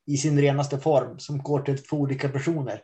[0.07, 2.81] i sin renaste form som går till två olika personer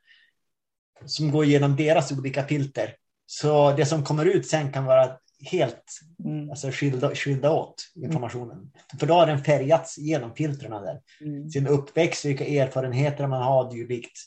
[1.06, 2.96] som går igenom deras olika filter.
[3.26, 5.18] Så det som kommer ut sen kan vara
[5.52, 5.84] helt
[6.26, 6.50] mm.
[6.50, 8.58] alltså skilda, skilda åt informationen.
[8.58, 8.72] Mm.
[9.00, 11.00] För då har den färgats genom filtren där.
[11.22, 11.50] Mm.
[11.50, 14.20] Sin uppväxt, vilka erfarenheter man har dylikt.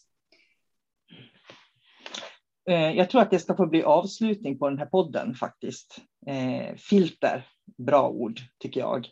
[2.70, 5.98] Eh, jag tror att det ska få bli avslutning på den här podden faktiskt.
[6.26, 7.46] Eh, filter,
[7.78, 9.08] bra ord tycker jag.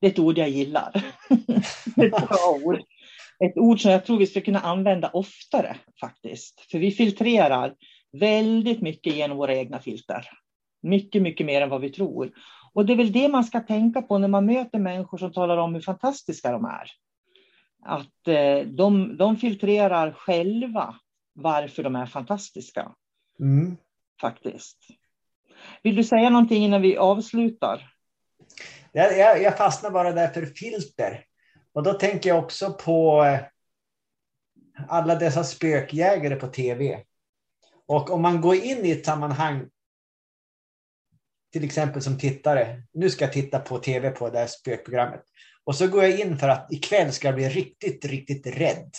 [0.00, 0.92] Det är ett ord jag gillar.
[1.96, 2.80] ett bra ord
[3.44, 6.60] ett ord som jag tror vi ska kunna använda oftare faktiskt.
[6.70, 7.74] För vi filtrerar
[8.12, 10.28] väldigt mycket genom våra egna filter.
[10.82, 12.32] Mycket, mycket mer än vad vi tror.
[12.72, 15.56] Och det är väl det man ska tänka på när man möter människor som talar
[15.56, 16.90] om hur fantastiska de är.
[17.82, 20.94] Att eh, de, de filtrerar själva
[21.32, 22.92] varför de är fantastiska.
[23.40, 23.76] Mm.
[24.20, 24.78] Faktiskt.
[25.82, 27.92] Vill du säga någonting innan vi avslutar?
[28.92, 31.24] Jag, jag, jag fastnar bara där för filter.
[31.72, 33.40] Och då tänker jag också på eh,
[34.88, 37.04] alla dessa spökjägare på tv.
[37.90, 39.68] Och om man går in i ett sammanhang,
[41.52, 45.24] till exempel som tittare, nu ska jag titta på tv på det här spökprogrammet.
[45.64, 48.90] Och så går jag in för att ikväll ska jag bli riktigt, riktigt rädd.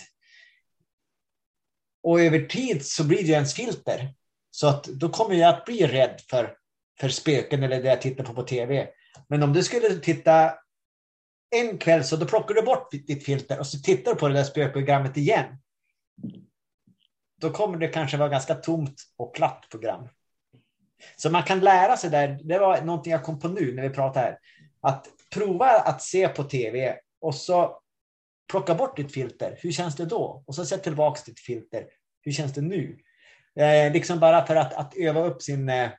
[2.04, 4.14] Och över tid så blir det ens filter.
[4.50, 6.56] Så att då kommer jag att bli rädd för,
[7.00, 8.90] för spöken eller det jag tittar på på tv.
[9.28, 10.54] Men om du skulle titta
[11.56, 14.34] en kväll så då plockar du bort ditt filter och så tittar du på det
[14.34, 15.58] där spökprogrammet igen.
[17.42, 20.08] Då kommer det kanske vara ganska tomt och platt program.
[21.16, 23.90] Så man kan lära sig där, det var någonting jag kom på nu när vi
[23.90, 24.38] pratar här,
[24.82, 27.82] att prova att se på tv och så
[28.52, 29.58] plocka bort ditt filter.
[29.62, 30.44] Hur känns det då?
[30.48, 31.86] Och så sätt tillbaka ditt filter.
[32.22, 32.98] Hur känns det nu?
[33.56, 35.70] Eh, liksom bara för att, att öva upp sin...
[35.70, 35.90] Eh,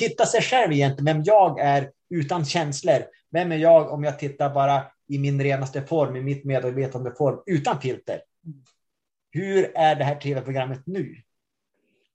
[0.00, 3.04] hitta sig själv egentligen, vem jag är utan känslor.
[3.30, 7.42] Vem är jag om jag tittar bara i min renaste form, i mitt medvetande form,
[7.46, 8.20] utan filter?
[9.30, 11.16] Hur är det här tv-programmet nu?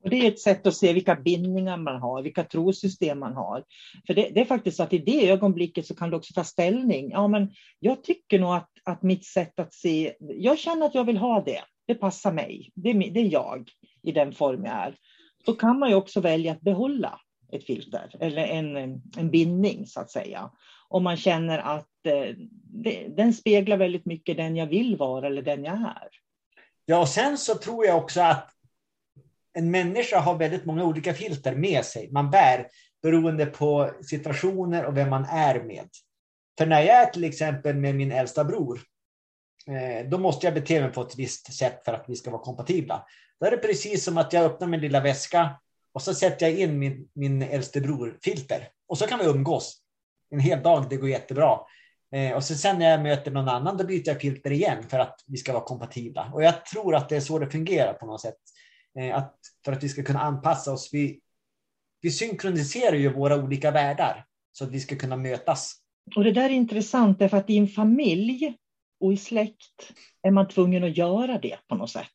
[0.03, 3.63] Och det är ett sätt att se vilka bindningar man har, vilka trosystem man har.
[4.07, 6.43] För det, det, är faktiskt så att i det ögonblicket så kan du också ta
[6.43, 7.11] ställning.
[7.11, 11.03] Ja, men jag tycker nog att, att mitt sätt att se, jag känner att jag
[11.03, 11.61] vill ha det.
[11.87, 12.71] Det passar mig.
[12.75, 13.69] Det, det är jag
[14.03, 14.95] i den form jag är.
[15.45, 17.19] Då kan man ju också välja att behålla
[17.51, 18.77] ett filter eller en,
[19.17, 20.51] en bindning så att säga.
[20.87, 25.41] Om man känner att eh, det, den speglar väldigt mycket den jag vill vara eller
[25.41, 26.09] den jag är.
[26.85, 28.49] Ja, och sen så tror jag också att
[29.53, 32.11] en människa har väldigt många olika filter med sig.
[32.11, 32.67] Man bär
[33.01, 35.89] beroende på situationer och vem man är med.
[36.57, 38.79] För när jag är till exempel med min äldsta bror,
[39.67, 42.41] eh, då måste jag bete mig på ett visst sätt för att vi ska vara
[42.41, 43.05] kompatibla.
[43.39, 45.59] Då är det precis som att jag öppnar min lilla väska
[45.93, 48.69] och så sätter jag in min, min äldste bror-filter.
[48.87, 49.81] Och så kan vi umgås.
[50.29, 51.59] En hel dag, det går jättebra.
[52.15, 54.99] Eh, och så sen när jag möter någon annan, då byter jag filter igen för
[54.99, 56.31] att vi ska vara kompatibla.
[56.33, 58.37] Och jag tror att det är så det fungerar på något sätt.
[58.99, 60.89] Eh, att, för att vi ska kunna anpassa oss.
[60.93, 61.19] Vi,
[62.01, 65.75] vi synkroniserar ju våra olika världar så att vi ska kunna mötas.
[66.15, 68.57] Och det där är intressant, därför att i en familj
[68.99, 72.05] och i släkt är man tvungen att göra det på något sätt.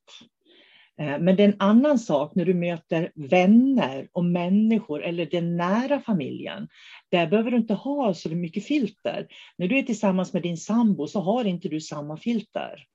[1.01, 5.57] Eh, men det är en annan sak när du möter vänner och människor eller den
[5.57, 6.68] nära familjen.
[7.11, 9.26] Där behöver du inte ha så mycket filter.
[9.57, 12.86] När du är tillsammans med din sambo så har inte du samma filter.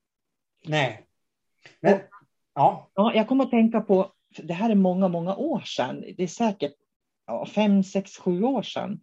[0.65, 1.05] Nej.
[1.81, 1.99] Men, och,
[2.53, 2.89] ja.
[2.95, 3.13] ja.
[3.15, 6.03] Jag kommer att tänka på, det här är många, många år sedan.
[6.17, 6.73] Det är säkert
[7.27, 9.01] ja, fem, sex, sju år sedan.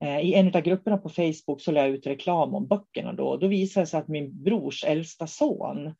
[0.00, 3.12] Eh, I en av grupperna på Facebook så lade jag ut reklam om böckerna.
[3.12, 5.94] Då, då visade det sig att min brors äldsta son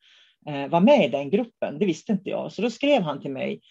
[0.47, 1.79] Eh, var med i den gruppen.
[1.79, 2.51] Det visste inte jag.
[2.51, 3.61] Så då skrev han till mig.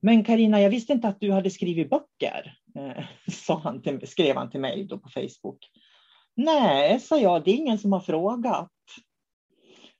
[0.00, 2.58] Men Karina, jag visste inte att du hade skrivit böcker.
[2.74, 5.70] Eh, sa han till, skrev han till mig då på Facebook.
[6.34, 8.72] Nej, sa jag, det är ingen som har frågat.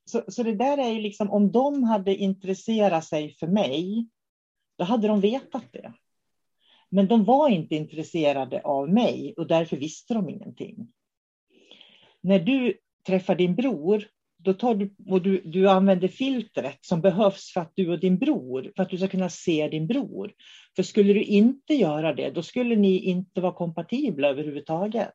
[0.04, 4.08] Så, så det där är ju liksom, om de hade intresserat sig för mig,
[4.78, 5.92] då hade de vetat det.
[6.88, 10.92] Men de var inte intresserade av mig och därför visste de ingenting.
[12.20, 14.04] När du träffar din bror
[14.46, 18.18] då tar du, och du, du använder filtret som behövs för att du och din
[18.18, 20.32] bror, för att du ska kunna se din bror.
[20.76, 25.10] För skulle du inte göra det, då skulle ni inte vara kompatibla överhuvudtaget.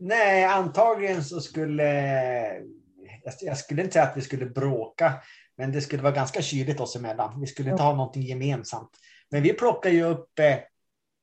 [0.00, 1.84] Nej, antagligen så skulle...
[3.40, 5.12] Jag skulle inte säga att vi skulle bråka,
[5.56, 7.40] men det skulle vara ganska kyligt oss emellan.
[7.40, 8.90] Vi skulle inte ha någonting gemensamt.
[9.30, 10.56] Men vi plockar ju upp eh,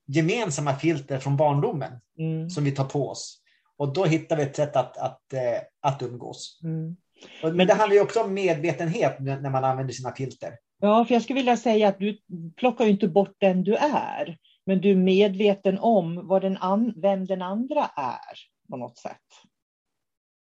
[0.08, 2.50] gemensamma filter från barndomen mm.
[2.50, 3.41] som vi tar på oss.
[3.78, 6.60] Och då hittar vi ett sätt att, att, eh, att umgås.
[6.64, 6.95] Mm.
[7.41, 10.53] Men det handlar ju också om medvetenhet när man använder sina filter.
[10.82, 12.20] Ja, för jag skulle vilja säga att du
[12.57, 16.93] plockar ju inte bort den du är, men du är medveten om vad den an,
[17.01, 18.38] vem den andra är
[18.70, 19.17] på något sätt.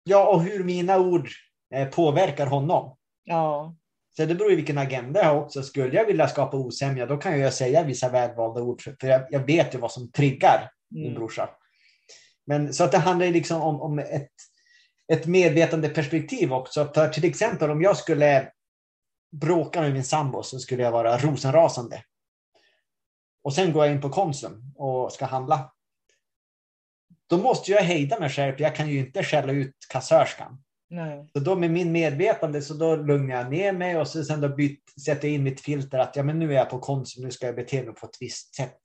[0.04, 1.28] Ja, och hur mina ord
[1.74, 2.96] eh, påverkar honom.
[3.24, 3.76] Ja.
[4.16, 5.62] Så det beror ju vilken agenda jag har också.
[5.62, 9.46] Skulle jag vilja skapa osämja, då kan jag säga vissa välvalda ord, för jag, jag
[9.46, 11.14] vet ju vad som triggar min mm.
[11.14, 11.48] brorsa.
[12.46, 14.32] Men så att det handlar liksom om, om ett
[15.12, 16.90] ett medvetande perspektiv också.
[16.94, 18.52] För till exempel om jag skulle
[19.32, 22.02] bråka med min sambo så skulle jag vara rosenrasande.
[23.42, 25.72] Och sen går jag in på Konsum och ska handla.
[27.28, 30.62] Då måste jag hejda mig själv, för jag kan ju inte skälla ut kassörskan.
[30.88, 31.28] Nej.
[31.32, 34.48] Så då med min medvetande så då lugnar jag ner mig och så sen då
[34.48, 37.30] byt, sätter jag in mitt filter att ja, men nu är jag på Konsum, nu
[37.30, 38.80] ska jag bete mig på ett visst sätt.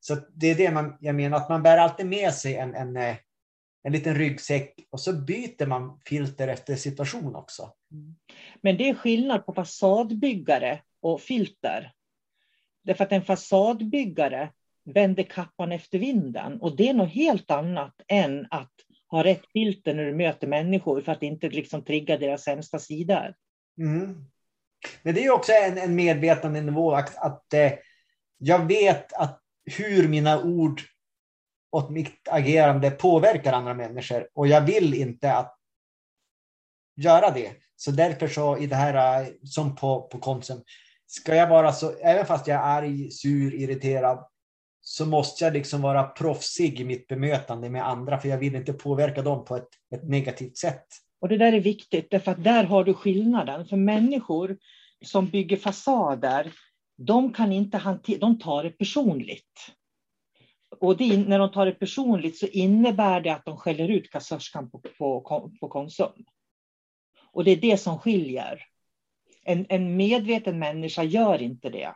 [0.00, 2.96] Så det är det man, jag menar, att man bär alltid med sig en, en,
[2.96, 3.16] eh,
[3.82, 7.72] en liten ryggsäck och så byter man filter efter situation också.
[7.92, 8.14] Mm.
[8.60, 11.92] Men det är skillnad på fasadbyggare och filter.
[12.84, 14.50] Därför att en fasadbyggare
[14.84, 18.72] vänder kappan efter vinden och det är något helt annat än att
[19.08, 23.34] ha rätt filter när du möter människor för att inte liksom trigga deras sämsta sidor.
[23.78, 24.24] Mm.
[25.02, 27.72] Men det är också en, en medvetande nivå att, att eh,
[28.38, 30.82] jag vet att hur mina ord
[31.72, 35.58] och mitt agerande påverkar andra människor och jag vill inte att
[36.96, 37.52] göra det.
[37.76, 40.62] Så därför så i det här eh, som på, på Konsum,
[41.06, 44.24] ska jag vara så, även fast jag är arg, sur, irriterad,
[44.80, 48.72] så måste jag liksom vara proffsig i mitt bemötande med andra, för jag vill inte
[48.72, 50.86] påverka dem på ett, ett negativt sätt.
[51.20, 53.66] Och det där är viktigt, därför att där har du skillnaden.
[53.66, 54.56] För människor
[55.04, 56.52] som bygger fasader,
[56.98, 59.72] de kan inte hantera, de tar det personligt
[60.82, 64.70] och det, när de tar det personligt så innebär det att de skäller ut kassörskan
[64.70, 66.24] på, på, på Konsum.
[67.32, 68.62] Och det är det som skiljer.
[69.44, 71.94] En, en medveten människa gör inte det.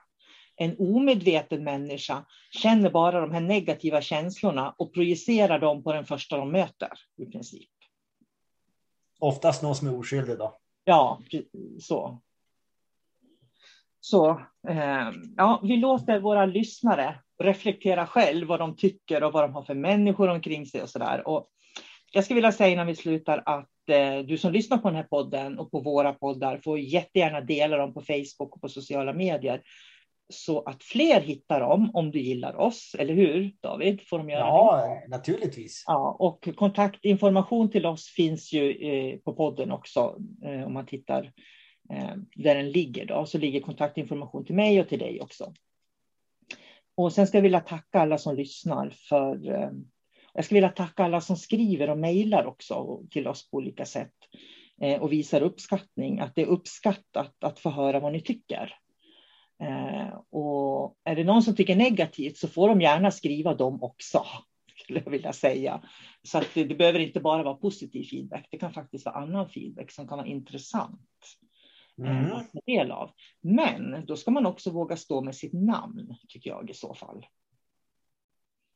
[0.57, 6.37] En omedveten människa känner bara de här negativa känslorna och projicerar dem på den första
[6.37, 7.70] de möter i princip.
[9.18, 10.57] Oftast någon som är oskyldig då?
[10.84, 11.20] Ja,
[11.80, 12.22] så.
[14.01, 14.30] Så
[14.68, 19.62] eh, ja, vi låter våra lyssnare reflektera själv vad de tycker och vad de har
[19.62, 21.28] för människor omkring sig och så där.
[21.28, 21.49] Och
[22.12, 25.03] jag skulle vilja säga innan vi slutar att eh, du som lyssnar på den här
[25.03, 29.62] podden och på våra poddar får jättegärna dela dem på Facebook och på sociala medier
[30.28, 34.01] så att fler hittar dem om du gillar oss, eller hur David?
[34.09, 35.16] Får de göra ja, det?
[35.16, 35.84] naturligtvis.
[35.87, 41.32] Ja, och kontaktinformation till oss finns ju eh, på podden också eh, om man tittar
[42.34, 43.07] där den ligger.
[43.07, 45.53] Då, så ligger kontaktinformation till mig och till dig också.
[46.97, 49.71] Och sen ska jag vilja tacka alla som lyssnar för eh,
[50.35, 54.15] jag skulle vilja tacka alla som skriver och mejlar också till oss på olika sätt
[54.81, 58.75] eh, och visar uppskattning, att det är uppskattat att få höra vad ni tycker.
[59.63, 64.27] Eh, och är det någon som tycker negativt så får de gärna skriva dem också,
[64.83, 65.83] skulle jag vilja säga.
[66.23, 69.49] Så att det, det behöver inte bara vara positiv feedback, det kan faktiskt vara annan
[69.49, 71.01] feedback som kan vara intressant.
[72.05, 72.33] Eh, mm.
[72.33, 73.11] att del av.
[73.41, 77.27] Men då ska man också våga stå med sitt namn, tycker jag i så fall.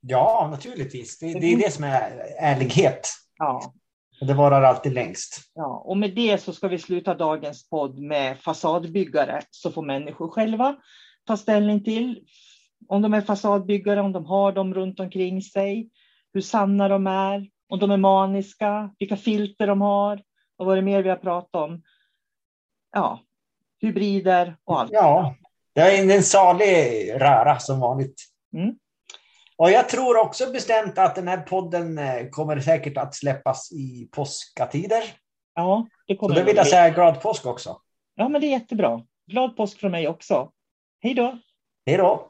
[0.00, 1.18] Ja, naturligtvis.
[1.18, 3.08] Det, det är det som är ärlighet.
[3.38, 3.74] Ja.
[4.20, 5.50] Det varar alltid längst.
[5.54, 10.28] Ja, och med det så ska vi sluta dagens podd med fasadbyggare, så får människor
[10.28, 10.76] själva
[11.24, 12.20] ta ställning till
[12.88, 15.90] om de är fasadbyggare, om de har dem runt omkring sig,
[16.32, 20.22] hur sanna de är, om de är maniska, vilka filter de har
[20.58, 21.82] och vad det mer vi har pratat om
[22.92, 23.20] ja,
[23.80, 24.90] hybrider och allt.
[24.92, 25.34] Ja,
[25.72, 28.22] det är en salig röra som vanligt.
[28.54, 28.74] Mm.
[29.56, 34.08] Och jag tror också bestämt att den här podden eh, kommer säkert att släppas i
[34.12, 35.02] påskatider.
[35.54, 36.34] Ja, det kommer.
[36.34, 37.80] Så då vill jag säga glad påsk också.
[38.14, 39.02] Ja, men det är jättebra.
[39.26, 40.52] Glad påsk från mig också.
[41.00, 41.38] Hej då.
[41.86, 42.29] Hej då.